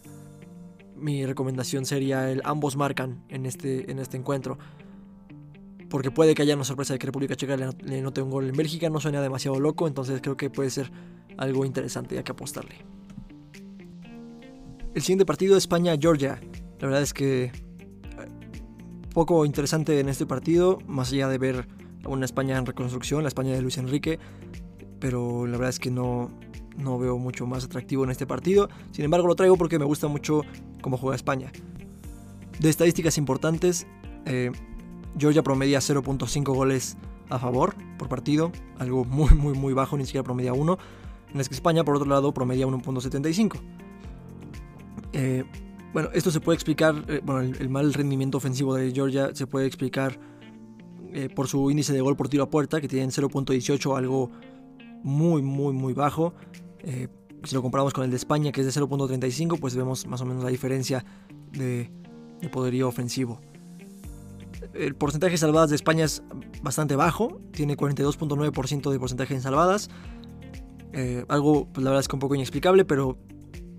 mi 0.95 1.25
recomendación 1.25 1.85
sería 1.85 2.29
el 2.29 2.41
ambos 2.43 2.75
marcan 2.75 3.23
en 3.29 3.45
este, 3.45 3.89
en 3.89 3.99
este 3.99 4.17
encuentro. 4.17 4.57
Porque 5.89 6.11
puede 6.11 6.35
que 6.35 6.43
haya 6.43 6.55
una 6.55 6.63
sorpresa 6.63 6.93
de 6.93 6.99
que 6.99 7.07
República 7.07 7.35
Checa 7.35 7.57
le, 7.57 8.01
note 8.01 8.21
un 8.21 8.29
gol 8.29 8.49
en 8.49 8.55
Bélgica, 8.55 8.89
no 8.89 8.99
suena 8.99 9.21
demasiado 9.21 9.59
loco, 9.59 9.87
entonces 9.87 10.21
creo 10.21 10.37
que 10.37 10.49
puede 10.49 10.69
ser 10.69 10.91
algo 11.37 11.65
interesante 11.65 12.15
ya 12.15 12.23
que 12.23 12.31
apostarle. 12.31 12.75
El 14.93 15.01
siguiente 15.01 15.25
partido 15.25 15.57
es 15.57 15.63
España-Georgia. 15.63 16.39
La 16.79 16.87
verdad 16.87 17.01
es 17.01 17.13
que 17.13 17.51
poco 19.13 19.45
interesante 19.45 19.99
en 19.99 20.09
este 20.09 20.25
partido, 20.25 20.79
más 20.87 21.11
allá 21.11 21.27
de 21.27 21.37
ver 21.37 21.67
una 22.05 22.25
España 22.25 22.57
en 22.57 22.65
reconstrucción, 22.65 23.23
la 23.23 23.27
España 23.27 23.53
de 23.53 23.61
Luis 23.61 23.77
Enrique, 23.77 24.19
pero 24.99 25.45
la 25.45 25.53
verdad 25.53 25.69
es 25.69 25.79
que 25.79 25.91
no, 25.91 26.31
no 26.77 26.97
veo 26.97 27.17
mucho 27.17 27.45
más 27.45 27.63
atractivo 27.65 28.03
en 28.03 28.11
este 28.11 28.25
partido. 28.25 28.69
Sin 28.91 29.05
embargo, 29.05 29.27
lo 29.27 29.35
traigo 29.35 29.57
porque 29.57 29.79
me 29.79 29.85
gusta 29.85 30.07
mucho 30.07 30.41
cómo 30.81 30.97
juega 30.97 31.15
España. 31.15 31.51
De 32.59 32.69
estadísticas 32.69 33.17
importantes, 33.17 33.87
eh, 34.25 34.51
Georgia 35.17 35.43
promedia 35.43 35.79
0.5 35.79 36.53
goles 36.53 36.97
a 37.29 37.39
favor 37.39 37.75
por 37.97 38.07
partido, 38.07 38.51
algo 38.77 39.05
muy, 39.05 39.29
muy, 39.31 39.53
muy 39.53 39.73
bajo, 39.73 39.97
ni 39.97 40.05
siquiera 40.05 40.23
promedia 40.23 40.53
1. 40.53 40.77
En 41.33 41.39
es 41.39 41.47
que 41.47 41.55
España, 41.55 41.83
por 41.83 41.95
otro 41.95 42.09
lado, 42.09 42.33
promedia 42.33 42.67
1.75. 42.67 43.59
Eh, 45.13 45.43
bueno, 45.93 46.09
esto 46.13 46.31
se 46.31 46.39
puede 46.39 46.55
explicar, 46.55 47.03
eh, 47.07 47.21
bueno, 47.23 47.41
el, 47.41 47.69
mal 47.69 47.93
rendimiento 47.93 48.37
ofensivo 48.37 48.75
de 48.75 48.91
Georgia 48.91 49.31
se 49.33 49.45
puede 49.45 49.65
explicar 49.65 50.17
eh, 51.13 51.27
por 51.29 51.47
su 51.47 51.69
índice 51.69 51.91
de 51.91 51.99
gol 51.99 52.15
por 52.15 52.29
tiro 52.29 52.43
a 52.43 52.49
puerta, 52.49 52.79
que 52.79 52.87
tiene 52.87 53.07
0.18, 53.07 53.97
algo 53.97 54.31
muy, 55.03 55.41
muy, 55.41 55.73
muy 55.73 55.93
bajo. 55.93 56.33
Eh, 56.79 57.09
si 57.43 57.55
lo 57.55 57.61
comparamos 57.61 57.93
con 57.93 58.05
el 58.05 58.09
de 58.09 58.15
España, 58.15 58.51
que 58.51 58.61
es 58.61 58.73
de 58.73 58.81
0.35, 58.81 59.59
pues 59.59 59.75
vemos 59.75 60.05
más 60.07 60.21
o 60.21 60.25
menos 60.25 60.43
la 60.43 60.49
diferencia 60.49 61.03
de, 61.51 61.89
poderío 62.51 62.87
ofensivo. 62.87 63.41
El 64.73 64.95
porcentaje 64.95 65.31
de 65.31 65.37
salvadas 65.37 65.69
de 65.71 65.75
España 65.75 66.05
es 66.05 66.23
bastante 66.61 66.95
bajo, 66.95 67.41
tiene 67.51 67.75
42.9% 67.75 68.91
de 68.91 68.99
porcentaje 68.99 69.33
en 69.33 69.41
salvadas. 69.41 69.89
algo, 71.27 71.67
pues 71.73 71.83
la 71.83 71.89
verdad 71.89 71.99
es 71.99 72.07
que 72.07 72.15
un 72.15 72.19
poco 72.19 72.35
inexplicable, 72.35 72.85
pero 72.85 73.17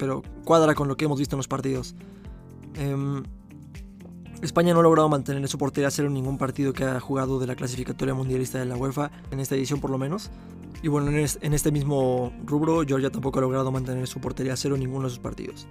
pero 0.02 0.20
cuadra 0.44 0.74
con 0.74 0.88
lo 0.88 0.96
que 0.96 1.04
hemos 1.04 1.20
visto 1.20 1.36
en 1.36 1.38
los 1.38 1.46
partidos. 1.46 1.94
Em, 2.74 3.22
España 4.42 4.74
no 4.74 4.80
ha 4.80 4.82
logrado 4.82 5.08
mantener 5.08 5.46
su 5.46 5.58
portería 5.58 5.92
cero 5.92 6.08
en 6.08 6.14
ningún 6.14 6.38
partido 6.38 6.72
que 6.72 6.82
ha 6.82 6.98
jugado 6.98 7.38
de 7.38 7.46
la 7.46 7.54
clasificatoria 7.54 8.12
mundialista 8.12 8.58
de 8.58 8.64
la 8.64 8.74
UEFA, 8.74 9.12
en 9.30 9.38
esta 9.38 9.54
edición 9.54 9.78
por 9.78 9.90
lo 9.90 9.98
menos. 9.98 10.32
Y 10.82 10.88
bueno, 10.88 11.08
en 11.12 11.54
este 11.54 11.70
mismo 11.70 12.32
rubro, 12.44 12.82
Georgia 12.84 13.10
tampoco 13.10 13.38
ha 13.38 13.42
logrado 13.42 13.70
mantener 13.70 14.08
su 14.08 14.18
portería 14.18 14.56
cero 14.56 14.74
en 14.74 14.80
ninguno 14.80 15.04
de 15.04 15.10
sus 15.10 15.20
partidos. 15.20 15.68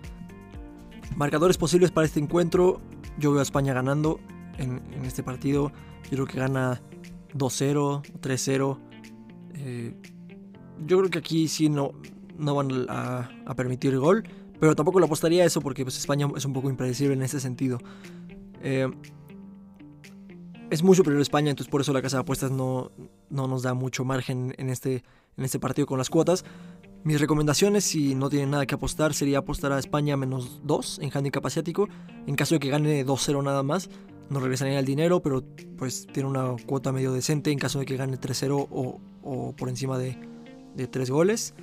Marcadores 1.17 1.57
posibles 1.57 1.91
para 1.91 2.07
este 2.07 2.21
encuentro, 2.21 2.79
yo 3.17 3.31
veo 3.31 3.41
a 3.41 3.43
España 3.43 3.73
ganando 3.73 4.21
en, 4.57 4.81
este 5.03 5.23
partido. 5.23 5.73
Yo 6.03 6.11
creo 6.11 6.25
que 6.25 6.39
gana 6.39 6.81
2-0, 7.33 8.01
3-0. 8.21 8.77
Eh, 9.55 9.93
yo 10.87 10.99
creo 10.99 11.09
que 11.09 11.19
aquí 11.19 11.49
sí 11.49 11.67
no, 11.67 11.91
no 12.41 12.55
van 12.55 12.85
a, 12.89 13.29
permitir 13.55 13.97
gol, 13.97 14.23
pero 14.59 14.75
tampoco 14.75 14.99
lo 14.99 15.05
apostaría 15.05 15.43
a 15.43 15.45
eso 15.45 15.61
porque 15.61 15.83
pues, 15.83 15.97
España 15.97 16.27
es 16.35 16.45
un 16.45 16.53
poco 16.53 16.69
impredecible 16.69 17.13
en 17.13 17.21
ese 17.21 17.39
sentido. 17.39 17.77
Eh, 18.61 18.89
es 20.69 20.83
muy 20.83 20.95
superior 20.95 21.19
a 21.19 21.21
España, 21.21 21.49
entonces 21.49 21.69
por 21.69 21.81
eso 21.81 21.91
la 21.93 22.01
casa 22.01 22.17
de 22.17 22.21
apuestas 22.21 22.51
no, 22.51 22.91
no 23.29 23.47
nos 23.47 23.61
da 23.61 23.73
mucho 23.73 24.05
margen 24.05 24.53
en 24.57 24.69
este, 24.69 25.03
en 25.37 25.43
este 25.43 25.59
partido 25.59 25.85
con 25.85 25.97
las 25.97 26.09
cuotas. 26.09 26.45
Mis 27.03 27.19
recomendaciones, 27.19 27.83
si 27.83 28.15
no 28.15 28.29
tienen 28.29 28.51
nada 28.51 28.65
que 28.65 28.75
apostar, 28.75 29.13
sería 29.13 29.39
apostar 29.39 29.71
a 29.71 29.79
España 29.79 30.15
menos 30.17 30.61
2 30.63 30.99
en 31.01 31.11
handicap 31.11 31.45
asiático. 31.45 31.89
En 32.27 32.35
caso 32.35 32.55
de 32.55 32.59
que 32.59 32.69
gane 32.69 33.05
2-0 33.05 33.43
nada 33.43 33.63
más, 33.63 33.89
nos 34.29 34.41
regresaría 34.41 34.79
el 34.79 34.85
dinero, 34.85 35.21
pero 35.21 35.43
pues 35.77 36.07
tiene 36.07 36.29
una 36.29 36.55
cuota 36.65 36.91
medio 36.91 37.11
decente 37.11 37.51
en 37.51 37.59
caso 37.59 37.79
de 37.79 37.85
que 37.85 37.97
gane 37.97 38.17
3-0 38.17 38.67
o, 38.71 39.55
por 39.57 39.67
encima 39.67 39.97
de, 39.97 40.15
de 40.75 40.87
3 40.87 41.09
goles. 41.09 41.53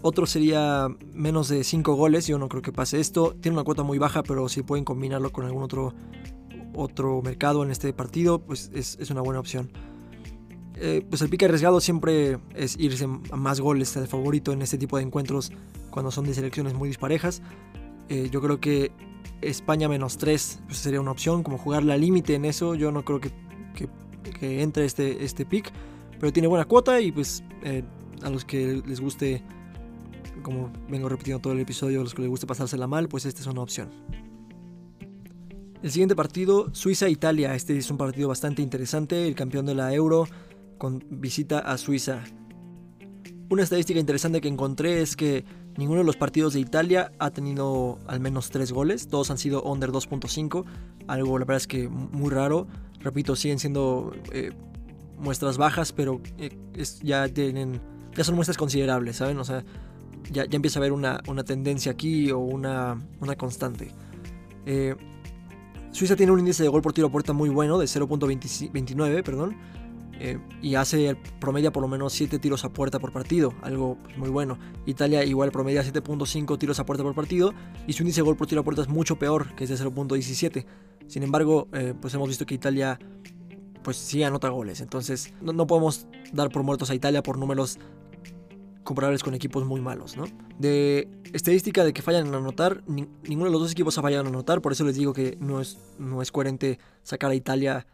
Otro 0.00 0.26
sería 0.26 0.88
menos 1.12 1.48
de 1.48 1.64
5 1.64 1.94
goles, 1.94 2.26
yo 2.26 2.38
no 2.38 2.48
creo 2.48 2.62
que 2.62 2.72
pase 2.72 3.00
esto. 3.00 3.34
Tiene 3.40 3.56
una 3.56 3.64
cuota 3.64 3.82
muy 3.82 3.98
baja, 3.98 4.22
pero 4.22 4.48
si 4.48 4.62
pueden 4.62 4.84
combinarlo 4.84 5.32
con 5.32 5.44
algún 5.44 5.62
otro, 5.62 5.92
otro 6.74 7.20
mercado 7.22 7.64
en 7.64 7.70
este 7.70 7.92
partido, 7.92 8.38
pues 8.38 8.70
es, 8.74 9.10
una 9.10 9.20
buena 9.20 9.40
opción. 9.40 9.70
eh, 10.76 11.04
pues 11.08 11.22
el 11.22 11.28
pique 11.28 11.46
arriesgado 11.46 11.80
siempre 11.80 12.38
es 12.54 12.78
irse 12.78 13.04
a 13.04 13.36
más 13.36 13.60
goles 13.60 13.92
de 13.94 14.06
favorito 14.06 14.52
en 14.52 14.62
este 14.62 14.78
tipo 14.78 14.96
de 14.96 15.02
encuentros 15.02 15.50
cuando 15.90 16.12
son 16.12 16.24
de 16.24 16.34
selecciones 16.34 16.74
muy 16.74 16.88
disparejas. 16.88 17.42
Eh, 18.08 18.28
yo 18.30 18.40
creo 18.40 18.60
que 18.60 18.92
España 19.40 19.88
menos 19.88 20.18
3 20.18 20.60
pues, 20.66 20.78
sería 20.78 21.00
una 21.00 21.10
opción, 21.10 21.42
como 21.42 21.58
jugar 21.58 21.84
la 21.84 21.96
límite 21.96 22.34
en 22.34 22.44
eso. 22.44 22.74
Yo 22.74 22.92
no 22.92 23.04
creo 23.04 23.20
que, 23.20 23.30
que, 23.74 24.62
entre 24.62 24.84
este, 24.84 25.24
este 25.24 25.44
pick, 25.44 25.72
pero 26.18 26.32
tiene 26.32 26.48
buena 26.48 26.64
cuota 26.64 27.00
y 27.00 27.12
pues 27.12 27.42
eh, 27.62 27.82
a 28.22 28.30
los 28.30 28.44
que 28.44 28.82
les 28.86 29.00
guste, 29.00 29.42
como 30.42 30.72
vengo 30.88 31.08
repitiendo 31.08 31.40
todo 31.40 31.52
el 31.52 31.60
episodio, 31.60 32.00
a 32.00 32.04
los 32.04 32.14
que 32.14 32.22
les 32.22 32.30
guste 32.30 32.46
pasársela 32.46 32.86
mal, 32.86 33.08
pues 33.08 33.26
esta 33.26 33.40
es 33.40 33.46
una 33.46 33.62
opción. 33.62 33.90
El 35.80 35.92
siguiente 35.92 36.16
partido, 36.16 36.74
Suiza-Italia. 36.74 37.54
Este 37.54 37.76
es 37.76 37.90
un 37.90 37.98
partido 37.98 38.28
bastante 38.28 38.62
interesante. 38.62 39.28
El 39.28 39.36
campeón 39.36 39.64
de 39.64 39.76
la 39.76 39.94
Euro 39.94 40.26
con 40.76 41.04
visita 41.08 41.60
a 41.60 41.78
Suiza. 41.78 42.24
Una 43.48 43.62
estadística 43.62 44.00
interesante 44.00 44.40
que 44.40 44.48
encontré 44.48 45.00
es 45.00 45.14
que 45.14 45.44
ninguno 45.76 46.00
de 46.00 46.04
los 46.04 46.16
partidos 46.16 46.54
de 46.54 46.60
Italia 46.60 47.12
ha 47.18 47.30
tenido 47.30 47.98
al 48.08 48.18
menos 48.18 48.50
3 48.50 48.72
goles. 48.72 49.06
Todos 49.06 49.30
han 49.30 49.38
sido 49.38 49.62
under 49.62 49.90
2.5. 49.90 50.64
Algo 51.06 51.38
la 51.38 51.44
verdad 51.44 51.58
es 51.58 51.68
que 51.68 51.88
muy 51.88 52.30
raro. 52.30 52.66
Repito, 53.00 53.36
siguen 53.36 53.60
siendo 53.60 54.12
eh, 54.32 54.52
muestras 55.16 55.58
bajas, 55.58 55.92
pero 55.92 56.20
eh, 56.38 56.56
ya 57.02 57.28
tienen. 57.28 57.80
Ya 58.16 58.24
son 58.24 58.34
muestras 58.34 58.56
considerables, 58.58 59.16
¿saben? 59.16 59.38
O 59.38 59.44
sea, 59.44 59.64
ya, 60.30 60.44
ya 60.44 60.56
empieza 60.56 60.78
a 60.78 60.80
haber 60.80 60.92
una, 60.92 61.22
tendencia 61.44 61.92
aquí 61.92 62.30
o 62.30 62.38
una, 62.38 63.00
una 63.20 63.36
constante. 63.36 63.92
Eh, 64.66 64.94
Suiza 65.90 66.16
tiene 66.16 66.32
un 66.32 66.38
índice 66.38 66.62
de 66.62 66.68
gol 66.68 66.82
por 66.82 66.92
tiro 66.92 67.08
a 67.08 67.10
puerta 67.10 67.32
muy 67.32 67.48
bueno, 67.48 67.78
de 67.78 67.86
0.29, 67.86 69.22
perdón. 69.22 69.56
Eh, 70.20 70.38
y 70.60 70.74
hace 70.74 71.16
promedia 71.38 71.70
por 71.70 71.80
lo 71.80 71.88
menos 71.88 72.12
7 72.12 72.40
tiros 72.40 72.64
a 72.64 72.72
puerta 72.72 72.98
por 72.98 73.12
partido, 73.12 73.54
algo 73.62 73.96
pues, 74.02 74.18
muy 74.18 74.28
bueno. 74.28 74.58
Italia 74.84 75.24
igual 75.24 75.52
promedia 75.52 75.82
7.5 75.82 76.58
tiros 76.58 76.80
a 76.80 76.86
puerta 76.86 77.04
por 77.04 77.14
partido 77.14 77.54
y 77.86 77.92
su 77.92 78.02
índice 78.02 78.20
de 78.20 78.24
gol 78.24 78.36
por 78.36 78.48
tiro 78.48 78.60
a 78.60 78.64
puerta 78.64 78.82
es 78.82 78.88
mucho 78.88 79.16
peor, 79.16 79.54
que 79.54 79.64
es 79.64 79.70
de 79.70 79.76
0.17. 79.76 80.66
Sin 81.06 81.22
embargo, 81.22 81.68
eh, 81.72 81.94
pues 81.98 82.12
hemos 82.14 82.28
visto 82.28 82.46
que 82.46 82.54
Italia 82.54 82.98
pues 83.82 83.96
sí 83.96 84.22
anota 84.22 84.50
goles, 84.50 84.80
entonces 84.80 85.32
no, 85.40 85.66
podemos 85.66 86.06
dar 86.32 86.50
por 86.50 86.62
muertos 86.62 86.90
a 86.90 86.94
Italia 86.94 87.22
por 87.22 87.38
números 87.38 87.78
comparables 88.88 89.22
con 89.22 89.34
equipos 89.34 89.66
muy 89.66 89.82
malos, 89.82 90.16
¿no? 90.16 90.24
De 90.58 91.08
estadística 91.34 91.84
de 91.84 91.92
que 91.92 92.00
fallan 92.00 92.26
en 92.26 92.34
anotar, 92.34 92.82
ninguno 92.86 93.44
de 93.44 93.50
los 93.50 93.60
dos 93.60 93.72
equipos 93.72 93.98
ha 93.98 94.02
fallado 94.02 94.22
en 94.22 94.28
anotar, 94.28 94.62
por 94.62 94.72
eso 94.72 94.82
les 94.84 94.96
digo 94.96 95.12
que 95.12 95.36
no 95.40 95.60
es, 95.60 95.76
no 95.98 96.22
es 96.22 96.32
coherente 96.32 96.78
sacar 97.02 97.30
a 97.30 97.34
Italia 97.34 97.86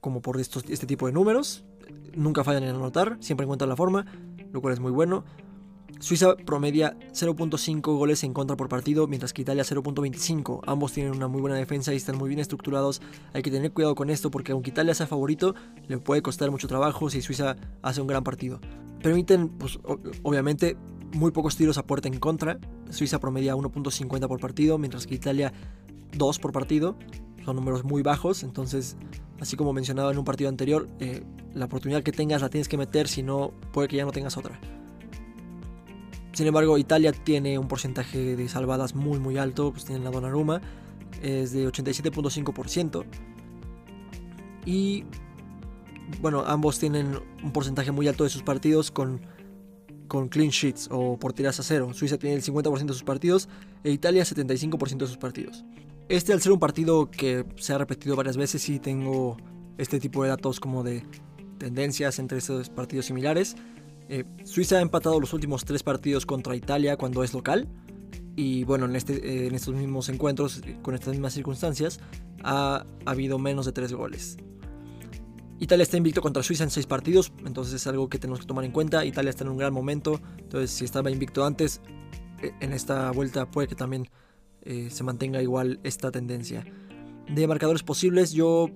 como 0.00 0.22
por 0.22 0.38
este 0.40 0.86
tipo 0.86 1.06
de 1.06 1.12
números. 1.12 1.64
Nunca 2.14 2.44
fallan 2.44 2.62
en 2.62 2.76
anotar, 2.76 3.16
siempre 3.18 3.44
encuentran 3.44 3.68
la 3.68 3.74
forma, 3.74 4.06
lo 4.52 4.60
cual 4.60 4.74
es 4.74 4.78
muy 4.78 4.92
bueno. 4.92 5.24
Suiza 5.98 6.36
promedia 6.36 6.96
0.5 7.12 7.80
goles 7.80 8.22
en 8.22 8.32
contra 8.32 8.56
por 8.56 8.68
partido, 8.68 9.08
mientras 9.08 9.32
que 9.32 9.42
Italia 9.42 9.64
0.25. 9.64 10.60
Ambos 10.66 10.92
tienen 10.92 11.14
una 11.16 11.26
muy 11.26 11.40
buena 11.40 11.56
defensa 11.56 11.92
y 11.92 11.96
están 11.96 12.16
muy 12.16 12.28
bien 12.28 12.38
estructurados. 12.38 13.02
Hay 13.32 13.42
que 13.42 13.50
tener 13.50 13.72
cuidado 13.72 13.96
con 13.96 14.08
esto 14.08 14.30
porque 14.30 14.52
aunque 14.52 14.70
Italia 14.70 14.94
sea 14.94 15.08
favorito, 15.08 15.56
le 15.88 15.98
puede 15.98 16.22
costar 16.22 16.52
mucho 16.52 16.68
trabajo 16.68 17.10
si 17.10 17.22
Suiza 17.22 17.56
hace 17.82 18.00
un 18.00 18.06
gran 18.06 18.22
partido. 18.22 18.60
Permiten, 19.02 19.48
pues, 19.48 19.78
obviamente, 20.22 20.76
muy 21.12 21.30
pocos 21.30 21.56
tiros 21.56 21.78
a 21.78 21.86
puerta 21.86 22.08
en 22.08 22.18
contra. 22.18 22.58
Suiza 22.90 23.18
promedia 23.20 23.54
1.50 23.54 24.28
por 24.28 24.40
partido, 24.40 24.78
mientras 24.78 25.06
que 25.06 25.14
Italia 25.14 25.52
2 26.16 26.38
por 26.38 26.52
partido. 26.52 26.96
Son 27.44 27.56
números 27.56 27.84
muy 27.84 28.02
bajos, 28.02 28.44
entonces 28.44 28.96
Así 29.42 29.56
como 29.56 29.72
mencionaba 29.72 30.12
en 30.12 30.18
un 30.18 30.24
partido 30.24 30.48
anterior, 30.48 30.88
eh, 31.00 31.24
la 31.52 31.64
oportunidad 31.64 32.04
que 32.04 32.12
tengas 32.12 32.42
la 32.42 32.48
tienes 32.48 32.68
que 32.68 32.76
meter, 32.76 33.08
si 33.08 33.24
no, 33.24 33.50
puede 33.72 33.88
que 33.88 33.96
ya 33.96 34.04
no 34.04 34.12
tengas 34.12 34.36
otra. 34.36 34.60
Sin 36.32 36.46
embargo, 36.46 36.78
Italia 36.78 37.10
tiene 37.10 37.58
un 37.58 37.66
porcentaje 37.66 38.36
de 38.36 38.48
salvadas 38.48 38.94
muy 38.94 39.18
muy 39.18 39.38
alto, 39.38 39.72
pues 39.72 39.84
tiene 39.84 40.04
la 40.04 40.12
Donnarumma, 40.12 40.60
es 41.22 41.50
de 41.50 41.66
87.5%. 41.66 43.04
Y 44.64 45.06
bueno, 46.20 46.44
ambos 46.46 46.78
tienen 46.78 47.18
un 47.42 47.52
porcentaje 47.52 47.92
muy 47.92 48.08
alto 48.08 48.24
de 48.24 48.30
sus 48.30 48.42
partidos 48.42 48.90
con, 48.90 49.20
con 50.08 50.28
clean 50.28 50.50
sheets 50.50 50.88
o 50.90 51.18
por 51.18 51.32
tiras 51.32 51.58
a 51.60 51.62
cero. 51.62 51.92
Suiza 51.94 52.18
tiene 52.18 52.36
el 52.36 52.42
50% 52.42 52.86
de 52.86 52.92
sus 52.92 53.04
partidos 53.04 53.48
e 53.84 53.90
Italia 53.90 54.22
75% 54.24 54.98
de 54.98 55.06
sus 55.06 55.18
partidos. 55.18 55.64
Este, 56.08 56.32
al 56.32 56.40
ser 56.40 56.52
un 56.52 56.58
partido 56.58 57.10
que 57.10 57.46
se 57.56 57.72
ha 57.72 57.78
repetido 57.78 58.16
varias 58.16 58.36
veces, 58.36 58.62
sí 58.62 58.78
tengo 58.78 59.36
este 59.78 59.98
tipo 59.98 60.22
de 60.22 60.28
datos 60.28 60.60
como 60.60 60.82
de 60.82 61.04
tendencias 61.58 62.18
entre 62.18 62.38
estos 62.38 62.68
partidos 62.68 63.06
similares. 63.06 63.56
Eh, 64.08 64.24
Suiza 64.44 64.76
ha 64.76 64.80
empatado 64.80 65.18
los 65.20 65.32
últimos 65.32 65.64
tres 65.64 65.82
partidos 65.82 66.26
contra 66.26 66.54
Italia 66.56 66.96
cuando 66.96 67.22
es 67.24 67.32
local. 67.32 67.68
Y 68.36 68.64
bueno, 68.64 68.86
en, 68.86 68.96
este, 68.96 69.14
eh, 69.14 69.46
en 69.46 69.54
estos 69.54 69.74
mismos 69.74 70.08
encuentros, 70.08 70.60
con 70.82 70.94
estas 70.94 71.10
mismas 71.10 71.34
circunstancias, 71.34 72.00
ha, 72.42 72.84
habido 73.04 73.38
menos 73.38 73.66
de 73.66 73.72
tres 73.72 73.92
goles. 73.92 74.36
Italia 75.62 75.84
está 75.84 75.96
invicto 75.96 76.20
contra 76.22 76.42
Suiza 76.42 76.64
en 76.64 76.70
seis 76.70 76.86
partidos, 76.86 77.32
entonces 77.46 77.74
es 77.74 77.86
algo 77.86 78.08
que 78.08 78.18
tenemos 78.18 78.40
que 78.40 78.46
tomar 78.46 78.64
en 78.64 78.72
cuenta. 78.72 79.04
Italia 79.04 79.30
está 79.30 79.44
en 79.44 79.50
un 79.50 79.58
gran 79.58 79.72
momento, 79.72 80.20
entonces 80.38 80.72
si 80.72 80.84
estaba 80.84 81.08
invicto 81.08 81.44
antes, 81.44 81.80
eh, 82.42 82.50
en 82.58 82.72
esta 82.72 83.12
vuelta 83.12 83.48
puede 83.48 83.68
que 83.68 83.76
también 83.76 84.08
eh, 84.62 84.88
se 84.90 85.04
mantenga 85.04 85.40
igual 85.40 85.78
esta 85.84 86.10
tendencia. 86.10 86.64
De 87.28 87.46
marcadores 87.46 87.84
posibles, 87.84 88.32
yo 88.32 88.70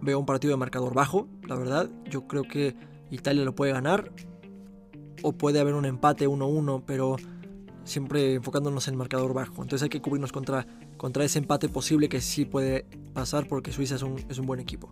veo 0.00 0.18
un 0.18 0.24
partido 0.24 0.52
de 0.52 0.56
marcador 0.56 0.94
bajo, 0.94 1.28
la 1.46 1.56
verdad. 1.56 1.90
Yo 2.08 2.26
creo 2.26 2.44
que 2.44 2.74
Italia 3.10 3.44
lo 3.44 3.54
puede 3.54 3.72
ganar. 3.72 4.10
O 5.22 5.32
puede 5.32 5.60
haber 5.60 5.74
un 5.74 5.84
empate 5.84 6.26
1-1, 6.26 6.84
pero 6.86 7.16
siempre 7.84 8.32
enfocándonos 8.32 8.88
en 8.88 8.96
marcador 8.96 9.34
bajo. 9.34 9.60
Entonces 9.60 9.82
hay 9.82 9.90
que 9.90 10.00
cubrirnos 10.00 10.32
contra, 10.32 10.66
contra 10.96 11.22
ese 11.22 11.38
empate 11.38 11.68
posible 11.68 12.08
que 12.08 12.22
sí 12.22 12.46
puede 12.46 12.86
pasar 13.12 13.46
porque 13.46 13.72
Suiza 13.72 13.96
es 13.96 14.02
un, 14.02 14.24
es 14.30 14.38
un 14.38 14.46
buen 14.46 14.60
equipo. 14.60 14.90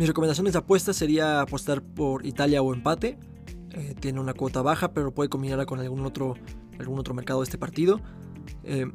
Mis 0.00 0.08
recomendaciones 0.08 0.54
de 0.54 0.60
apuesta 0.60 0.94
sería 0.94 1.42
apostar 1.42 1.82
por 1.82 2.24
Italia 2.24 2.62
o 2.62 2.72
empate. 2.72 3.18
Eh, 3.72 3.94
tiene 4.00 4.18
una 4.18 4.32
cuota 4.32 4.62
baja, 4.62 4.94
pero 4.94 5.12
puede 5.12 5.28
combinarla 5.28 5.66
con 5.66 5.78
algún 5.78 6.06
otro, 6.06 6.36
algún 6.78 6.98
otro 6.98 7.12
mercado 7.12 7.40
de 7.40 7.44
este 7.44 7.58
partido. 7.58 8.00
Eh, 8.64 8.90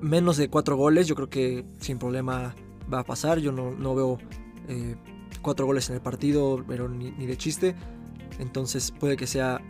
menos 0.00 0.38
de 0.38 0.48
cuatro 0.48 0.78
goles, 0.78 1.06
yo 1.06 1.14
creo 1.14 1.28
que 1.28 1.66
sin 1.80 1.98
problema 1.98 2.54
va 2.90 3.00
a 3.00 3.04
pasar. 3.04 3.40
Yo 3.40 3.52
no, 3.52 3.94
veo 3.94 4.16
eh, 4.68 4.96
cuatro 5.42 5.66
goles 5.66 5.90
en 5.90 5.96
el 5.96 6.00
partido, 6.00 6.64
pero 6.66 6.88
ni, 6.88 7.10
de 7.10 7.36
chiste. 7.36 7.76
Entonces 8.38 8.90
puede 8.90 9.18
que 9.18 9.26
sea 9.26 9.60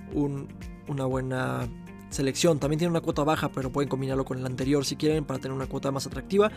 una 0.87 1.07
buena 1.07 1.69
selección. 2.11 2.61
También 2.61 2.79
tiene 2.79 2.93
una 2.93 3.01
cuota 3.01 3.25
baja, 3.25 3.51
pero 3.51 3.73
pueden 3.73 3.89
combinarlo 3.89 4.25
con 4.25 4.39
el 4.39 4.47
anterior 4.47 4.85
si 4.85 4.95
quieren 4.95 5.25
para 5.25 5.41
tener 5.41 5.57
una 5.57 5.67
cuota 5.67 5.91
más 5.91 6.07
atractiva, 6.07 6.53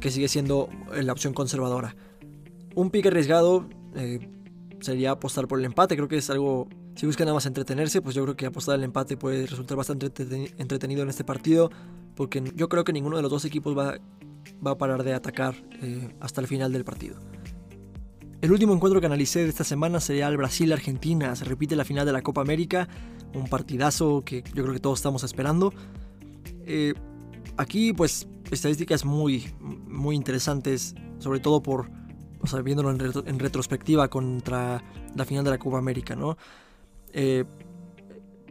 que 0.00 0.10
sigue 0.10 0.26
siendo 0.26 0.68
la 1.00 1.12
opción 1.12 1.32
conservadora. 1.32 1.94
Un 2.74 2.90
pick 2.90 3.06
arriesgado 3.06 3.68
eh, 3.94 4.28
sería 4.80 5.12
apostar 5.12 5.48
por 5.48 5.58
el 5.58 5.64
empate. 5.64 5.96
Creo 5.96 6.08
que 6.08 6.18
es 6.18 6.30
algo 6.30 6.68
si 6.98 7.06
buscan 7.06 7.26
nada 7.26 7.34
más 7.34 7.46
entretenerse, 7.46 8.02
pues 8.02 8.16
yo 8.16 8.24
creo 8.24 8.34
que 8.34 8.44
apostar 8.44 8.74
al 8.74 8.82
empate 8.82 9.16
puede 9.16 9.46
resultar 9.46 9.76
bastante 9.76 10.06
entretenido 10.58 11.04
en 11.04 11.08
este 11.08 11.22
partido, 11.22 11.70
porque 12.16 12.42
yo 12.56 12.68
creo 12.68 12.82
que 12.82 12.92
ninguno 12.92 13.14
de 13.14 13.22
los 13.22 13.30
dos 13.30 13.44
equipos 13.44 13.78
va, 13.78 13.98
va 14.66 14.72
a 14.72 14.78
parar 14.78 15.04
de 15.04 15.14
atacar 15.14 15.54
eh, 15.80 16.12
hasta 16.18 16.40
el 16.40 16.48
final 16.48 16.72
del 16.72 16.84
partido. 16.84 17.16
El 18.40 18.50
último 18.50 18.74
encuentro 18.74 18.98
que 18.98 19.06
analicé 19.06 19.44
de 19.44 19.48
esta 19.48 19.62
semana 19.62 20.00
sería 20.00 20.26
el 20.26 20.36
Brasil-Argentina. 20.36 21.36
Se 21.36 21.44
repite 21.44 21.76
la 21.76 21.84
final 21.84 22.04
de 22.04 22.12
la 22.12 22.22
Copa 22.22 22.40
América, 22.40 22.88
un 23.32 23.46
partidazo 23.46 24.24
que 24.24 24.42
yo 24.52 24.64
creo 24.64 24.72
que 24.72 24.80
todos 24.80 24.98
estamos 24.98 25.22
esperando. 25.22 25.72
Eh, 26.66 26.94
aquí, 27.56 27.92
pues, 27.92 28.26
estadísticas 28.50 29.04
muy, 29.04 29.54
muy 29.60 30.16
interesantes, 30.16 30.96
sobre 31.18 31.38
todo 31.38 31.62
por, 31.62 31.92
o 32.40 32.46
sea, 32.46 32.60
viéndolo 32.62 32.90
en, 32.90 33.38
retrospectiva 33.38 34.08
contra 34.08 34.82
la 35.14 35.24
final 35.24 35.44
de 35.44 35.50
la 35.50 35.58
Copa 35.58 35.78
América, 35.78 36.16
¿no? 36.16 36.36
Eh, 37.12 37.44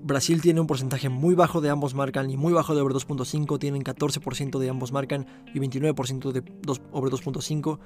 Brasil 0.02 0.41
tiene 0.41 0.62
un 0.62 0.67
porcentaje 0.67 1.10
muy 1.10 1.34
bajo 1.36 1.62
de 1.62 1.69
ambos 1.69 1.95
marcan 1.95 2.30
y 2.30 2.38
muy 2.38 2.54
bajo 2.54 2.76
de 2.76 2.82
over 2.82 2.93
2.5. 2.93 3.60
Tienen 3.60 3.84
14% 3.84 4.60
de 4.60 4.69
ambos 4.69 4.91
marcan 4.91 5.26
y 5.54 5.60
29% 5.60 6.32
de 6.32 6.43
over 6.91 7.12
2.5 7.12 7.80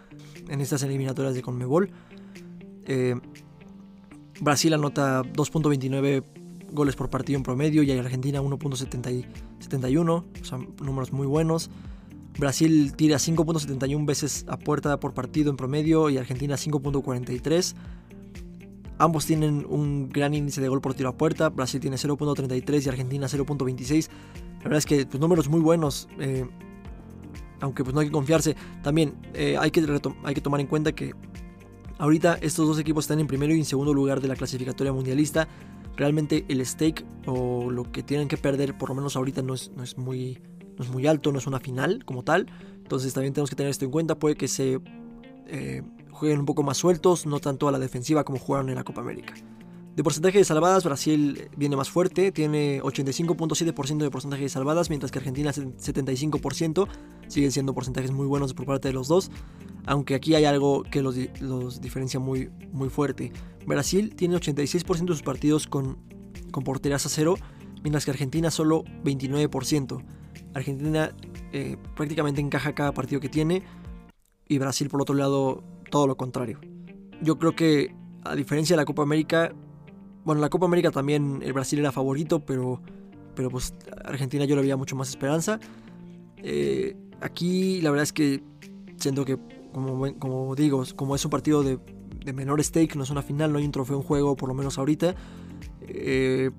en 0.50 0.62
estas 0.62 0.84
eliminatorias 0.84 1.36
de 1.36 1.42
Conmebol. 1.42 1.90
Eh, 2.86 3.16
Brasil 4.42 4.74
anota 4.74 5.22
2.29 5.24 6.24
goles 6.72 6.96
por 6.96 7.10
partido 7.10 7.38
en 7.38 7.44
promedio 7.44 7.84
y 7.84 7.92
Argentina 7.92 8.42
1.71. 8.42 10.10
O 10.10 10.46
sea, 10.46 10.58
números 10.82 11.14
muy 11.14 11.28
buenos. 11.28 11.70
Brasil 12.38 12.94
tira 12.96 13.18
5.71 13.18 14.06
veces 14.06 14.46
a 14.48 14.58
puerta 14.58 15.00
por 15.00 15.14
partido 15.14 15.50
en 15.50 15.58
promedio 15.58 16.10
y 16.10 16.18
Argentina 16.18 16.56
5.43. 16.56 17.76
Ambos 18.98 19.26
tienen 19.26 19.66
un 19.68 20.10
gran 20.10 20.34
índice 20.34 20.62
de 20.62 20.68
gol 20.68 20.82
por 20.82 20.94
tiro 20.94 21.10
a 21.10 21.18
puerta. 21.18 21.50
Brasil 21.50 21.80
tiene 21.80 21.98
0.33 21.98 22.86
y 22.86 22.90
Argentina 22.90 23.28
0.26. 23.28 24.10
La 24.58 24.64
verdad 24.64 24.78
es 24.78 24.86
que 24.86 25.06
pues, 25.06 25.20
números 25.20 25.50
muy 25.50 25.60
buenos. 25.60 26.08
Eh, 26.20 26.46
aunque 27.62 27.84
pues 27.84 27.94
no 27.94 28.02
hay 28.02 28.08
que 28.08 28.12
confiarse. 28.12 28.56
También 28.84 29.16
eh, 29.34 29.56
hay, 29.60 29.72
que 29.72 29.86
hay 30.24 30.34
que 30.34 30.42
tomar 30.42 30.60
en 30.62 30.68
cuenta 30.68 30.92
que 30.94 31.14
Ahorita 32.02 32.40
estos 32.42 32.68
dos 32.68 32.80
equipos 32.80 33.04
están 33.04 33.20
en 33.20 33.28
primero 33.28 33.54
y 33.54 33.60
en 33.60 33.66
segundo 33.66 33.94
lugar 33.94 34.22
de 34.22 34.28
la 34.28 34.36
clasificatoria 34.36 34.92
mundialista. 34.92 35.48
Realmente 35.96 36.46
el 36.48 36.66
stake 36.66 37.06
o 37.28 37.70
lo 37.70 37.92
que 37.92 38.02
tienen 38.02 38.28
que 38.28 38.38
perder, 38.38 38.76
por 38.76 38.90
lo 38.90 38.96
menos 38.96 39.16
ahorita, 39.16 39.44
no 39.44 39.54
es, 39.54 39.70
no 39.76 39.84
es, 39.84 40.00
muy, 40.00 40.40
no 40.82 40.86
es 40.88 40.92
muy 40.92 41.06
alto, 41.06 41.32
no 41.32 41.38
es 41.38 41.46
una 41.46 41.60
final 41.60 42.04
como 42.06 42.24
tal. 42.24 42.48
Entonces 42.78 43.14
también 43.14 43.34
tenemos 43.34 43.52
que 43.52 43.56
tener 43.56 43.70
esto 43.70 43.86
en 43.86 43.92
cuenta. 43.92 44.16
Puede 44.16 44.36
que 44.36 44.48
se 44.48 44.82
eh, 45.46 45.84
jueguen 46.10 46.40
un 46.40 46.46
poco 46.46 46.64
más 46.64 46.78
sueltos, 46.78 47.28
no 47.28 47.40
tanto 47.40 47.68
a 47.68 47.72
la 47.72 47.78
defensiva 47.80 48.24
como 48.24 48.40
jugaron 48.40 48.70
en 48.70 48.76
la 48.76 48.84
Copa 48.84 49.02
América. 49.02 49.36
De 49.96 50.04
porcentaje 50.04 50.38
de 50.38 50.46
salvadas, 50.46 50.86
Brasil 50.86 51.50
viene 51.56 51.76
más 51.76 51.90
fuerte, 51.90 52.32
tiene 52.32 52.82
85.7% 52.82 53.98
de 53.98 54.10
porcentaje 54.10 54.44
de 54.44 54.50
salvadas, 54.50 54.90
mientras 54.90 55.12
que 55.12 55.20
Argentina 55.20 55.52
75%. 55.52 56.88
Siguen 57.28 57.52
siendo 57.52 57.74
porcentajes 57.74 58.12
muy 58.12 58.26
buenos 58.26 58.54
por 58.54 58.66
parte 58.66 58.88
de 58.88 58.94
los 58.94 59.08
dos, 59.08 59.30
aunque 59.86 60.16
aquí 60.16 60.34
hay 60.34 60.46
algo 60.46 60.84
que 60.84 61.02
los, 61.02 61.82
diferencia 61.82 62.20
muy, 62.20 62.50
muy 62.72 62.90
fuerte. 62.90 63.32
Brasil 63.66 64.16
tiene 64.16 64.36
86% 64.36 65.02
de 65.02 65.08
sus 65.08 65.22
partidos 65.22 65.68
con, 65.68 65.98
con 66.52 66.64
porterías 66.64 67.06
a 67.06 67.10
cero, 67.10 67.36
mientras 67.84 68.06
que 68.06 68.12
Argentina 68.12 68.50
solo 68.50 68.84
29%. 69.04 70.04
Argentina 70.54 71.12
eh, 71.54 71.78
prácticamente 71.96 72.42
encaja 72.42 72.74
cada 72.74 72.94
partido 72.94 73.22
que 73.22 73.30
tiene 73.30 73.64
y 74.48 74.58
Brasil 74.58 74.90
por 74.90 75.02
otro 75.02 75.16
lado 75.16 75.64
todo 75.90 76.08
lo 76.08 76.18
contrario. 76.18 76.60
Yo 77.22 77.38
creo 77.38 77.56
que 77.56 77.94
a 78.24 78.36
diferencia 78.36 78.76
de 78.76 78.82
la 78.82 78.86
Copa 78.86 79.04
América, 79.04 79.54
bueno, 80.24 80.40
en 80.40 80.42
la 80.42 80.50
Copa 80.50 80.66
América 80.66 80.92
también 80.92 81.42
el 81.44 81.54
Brasil 81.54 81.80
era 81.80 81.92
favorito, 81.92 82.40
pero, 82.40 82.82
pero 83.36 83.50
pues 83.50 83.74
Argentina 84.04 84.46
yo 84.46 84.56
le 84.56 84.62
veía 84.62 84.78
mucho 84.78 84.96
más 84.96 85.10
esperanza. 85.10 85.60
Eh, 86.38 86.96
aquí 87.22 87.82
la 87.82 87.92
verdad 87.92 88.04
es 88.04 88.14
que 88.14 88.44
siento 88.98 89.26
que, 89.26 89.38
como, 89.74 90.18
como 90.20 90.56
digo, 90.56 90.84
como 90.96 91.16
es 91.16 91.24
un 91.26 91.32
partido 91.32 91.64
de, 91.64 91.80
menor 92.34 92.64
stake, 92.64 92.96
no 92.96 93.04
es 93.04 93.10
una 93.10 93.22
final, 93.22 93.52
no 93.52 93.58
hay 93.58 93.66
un 93.66 93.72
trofeo 93.72 93.98
en 93.98 94.04
juego, 94.04 94.36
por 94.36 94.50
lo 94.50 94.56
menos 94.56 94.78
ahorita. 94.78 95.16
Eh, 95.82 96.52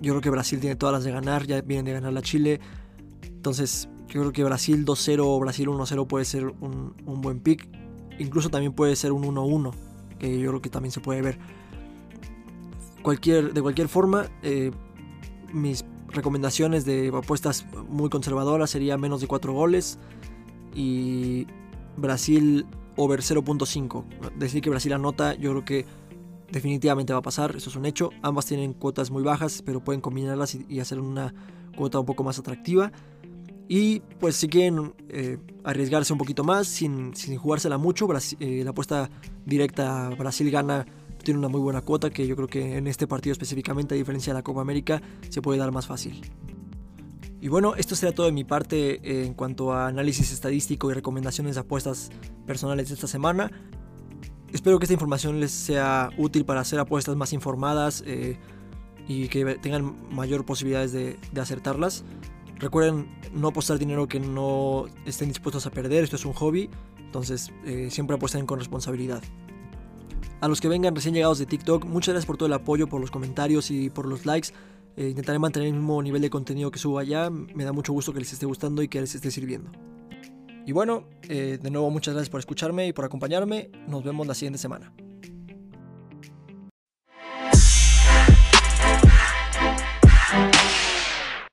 yo 0.00 0.12
creo 0.12 0.20
que 0.20 0.30
Brasil 0.30 0.58
tiene 0.58 0.76
todas 0.76 0.92
las 0.92 1.04
de 1.04 1.12
ganar, 1.12 1.46
ya 1.46 1.60
vienen 1.60 1.84
de 1.84 1.92
ganar 1.92 2.12
la 2.12 2.22
Chile. 2.22 2.60
Entonces, 3.42 3.88
yo 4.06 4.20
creo 4.20 4.32
que 4.32 4.44
Brasil 4.44 4.86
2-0 4.86 5.18
o 5.24 5.40
Brasil 5.40 5.66
1-0 5.66 6.06
puede 6.06 6.24
ser 6.24 6.46
un, 6.60 6.94
buen 7.04 7.40
pick. 7.40 7.68
Incluso 8.20 8.50
también 8.50 8.72
puede 8.72 8.94
ser 8.94 9.10
un 9.10 9.24
1-1, 9.24 9.72
que 10.20 10.38
yo 10.38 10.50
creo 10.50 10.62
que 10.62 10.70
también 10.70 10.92
se 10.92 11.00
puede 11.00 11.22
ver 11.22 11.40
cualquier, 13.02 13.52
de 13.52 13.60
cualquier 13.60 13.88
forma, 13.88 14.26
eh, 14.44 14.70
mis 15.52 15.84
recomendaciones 16.06 16.84
de 16.84 17.08
apuestas 17.12 17.66
muy 17.88 18.08
conservadoras 18.10 18.70
sería 18.70 18.96
menos 18.96 19.20
de 19.20 19.26
4 19.26 19.52
goles 19.52 19.98
y 20.72 21.48
Brasil 21.96 22.64
over 22.94 23.22
0.5. 23.22 24.04
Decir 24.38 24.62
que 24.62 24.70
Brasil 24.70 24.92
anota, 24.92 25.34
yo 25.34 25.50
creo 25.50 25.64
que 25.64 25.86
definitivamente 26.52 27.12
va 27.12 27.18
a 27.18 27.22
pasar, 27.22 27.56
eso 27.56 27.70
es 27.70 27.74
un 27.74 27.86
hecho. 27.86 28.10
Ambas 28.22 28.46
tienen 28.46 28.72
cuotas 28.72 29.10
muy 29.10 29.24
bajas, 29.24 29.64
pero 29.66 29.80
pueden 29.82 30.00
combinarlas 30.00 30.54
y, 30.54 30.78
hacer 30.78 31.00
una 31.00 31.34
cuota 31.76 31.98
un 31.98 32.06
poco 32.06 32.22
más 32.22 32.38
atractiva. 32.38 32.92
Y 33.68 34.00
pues 34.20 34.36
si 34.36 34.48
quieren 34.48 34.92
eh, 35.08 35.38
arriesgarse 35.64 36.12
un 36.12 36.18
poquito 36.18 36.44
más 36.44 36.66
sin, 36.66 37.14
sin 37.14 37.36
jugársela 37.36 37.78
mucho, 37.78 38.08
eh, 38.40 38.62
la 38.64 38.70
apuesta 38.70 39.10
directa 39.46 40.10
Brasil 40.10 40.50
gana 40.50 40.86
tiene 41.22 41.38
una 41.38 41.48
muy 41.48 41.60
buena 41.60 41.80
cuota 41.82 42.10
que 42.10 42.26
yo 42.26 42.34
creo 42.34 42.48
que 42.48 42.76
en 42.76 42.86
este 42.88 43.06
partido 43.06 43.32
específicamente, 43.32 43.94
a 43.94 43.98
diferencia 43.98 44.32
de 44.32 44.38
la 44.40 44.42
Copa 44.42 44.60
América, 44.60 45.00
se 45.28 45.40
puede 45.40 45.58
dar 45.58 45.70
más 45.70 45.86
fácil. 45.86 46.20
Y 47.40 47.48
bueno, 47.48 47.74
esto 47.76 47.96
será 47.96 48.12
todo 48.12 48.26
de 48.26 48.32
mi 48.32 48.44
parte 48.44 49.00
eh, 49.02 49.26
en 49.26 49.34
cuanto 49.34 49.72
a 49.72 49.86
análisis 49.86 50.32
estadístico 50.32 50.90
y 50.90 50.94
recomendaciones 50.94 51.54
de 51.54 51.60
apuestas 51.60 52.10
personales 52.46 52.88
de 52.88 52.94
esta 52.94 53.06
semana. 53.06 53.50
Espero 54.52 54.78
que 54.78 54.84
esta 54.84 54.94
información 54.94 55.40
les 55.40 55.50
sea 55.50 56.10
útil 56.18 56.44
para 56.44 56.60
hacer 56.60 56.78
apuestas 56.78 57.16
más 57.16 57.32
informadas 57.32 58.04
y 59.08 59.28
que 59.28 59.56
tengan 59.56 59.96
mayor 60.10 60.44
posibilidades 60.44 60.92
de, 60.92 61.18
acertarlas. 61.40 62.04
Recuerden 62.62 63.08
no 63.34 63.48
apostar 63.48 63.76
dinero 63.76 64.06
que 64.06 64.20
no 64.20 64.86
estén 65.04 65.26
dispuestos 65.26 65.66
a 65.66 65.70
perder, 65.70 66.04
esto 66.04 66.14
es 66.14 66.24
un 66.24 66.32
hobby, 66.32 66.70
entonces 66.96 67.50
eh, 67.66 67.88
siempre 67.90 68.14
apuesten 68.14 68.46
con 68.46 68.60
responsabilidad. 68.60 69.20
A 70.40 70.46
los 70.46 70.60
que 70.60 70.68
vengan 70.68 70.94
recién 70.94 71.12
llegados 71.12 71.40
de 71.40 71.46
TikTok, 71.46 71.84
muchas 71.86 72.14
gracias 72.14 72.26
por 72.26 72.36
todo 72.36 72.46
el 72.46 72.52
apoyo, 72.52 72.86
por 72.86 73.00
los 73.00 73.10
comentarios 73.10 73.72
y 73.72 73.90
por 73.90 74.06
los 74.06 74.26
likes. 74.26 74.50
Eh, 74.96 75.08
intentaré 75.08 75.40
mantener 75.40 75.68
el 75.70 75.74
mismo 75.74 76.00
nivel 76.04 76.22
de 76.22 76.30
contenido 76.30 76.70
que 76.70 76.78
subo 76.78 77.00
allá. 77.00 77.30
Me 77.30 77.64
da 77.64 77.72
mucho 77.72 77.92
gusto 77.92 78.12
que 78.12 78.20
les 78.20 78.32
esté 78.32 78.46
gustando 78.46 78.80
y 78.80 78.86
que 78.86 79.00
les 79.00 79.12
esté 79.12 79.32
sirviendo. 79.32 79.72
Y 80.64 80.70
bueno, 80.70 81.08
eh, 81.22 81.58
de 81.60 81.70
nuevo 81.70 81.90
muchas 81.90 82.14
gracias 82.14 82.30
por 82.30 82.38
escucharme 82.38 82.86
y 82.86 82.92
por 82.92 83.04
acompañarme. 83.04 83.72
Nos 83.88 84.04
vemos 84.04 84.24
la 84.28 84.34
siguiente 84.34 84.58
semana. 84.58 84.92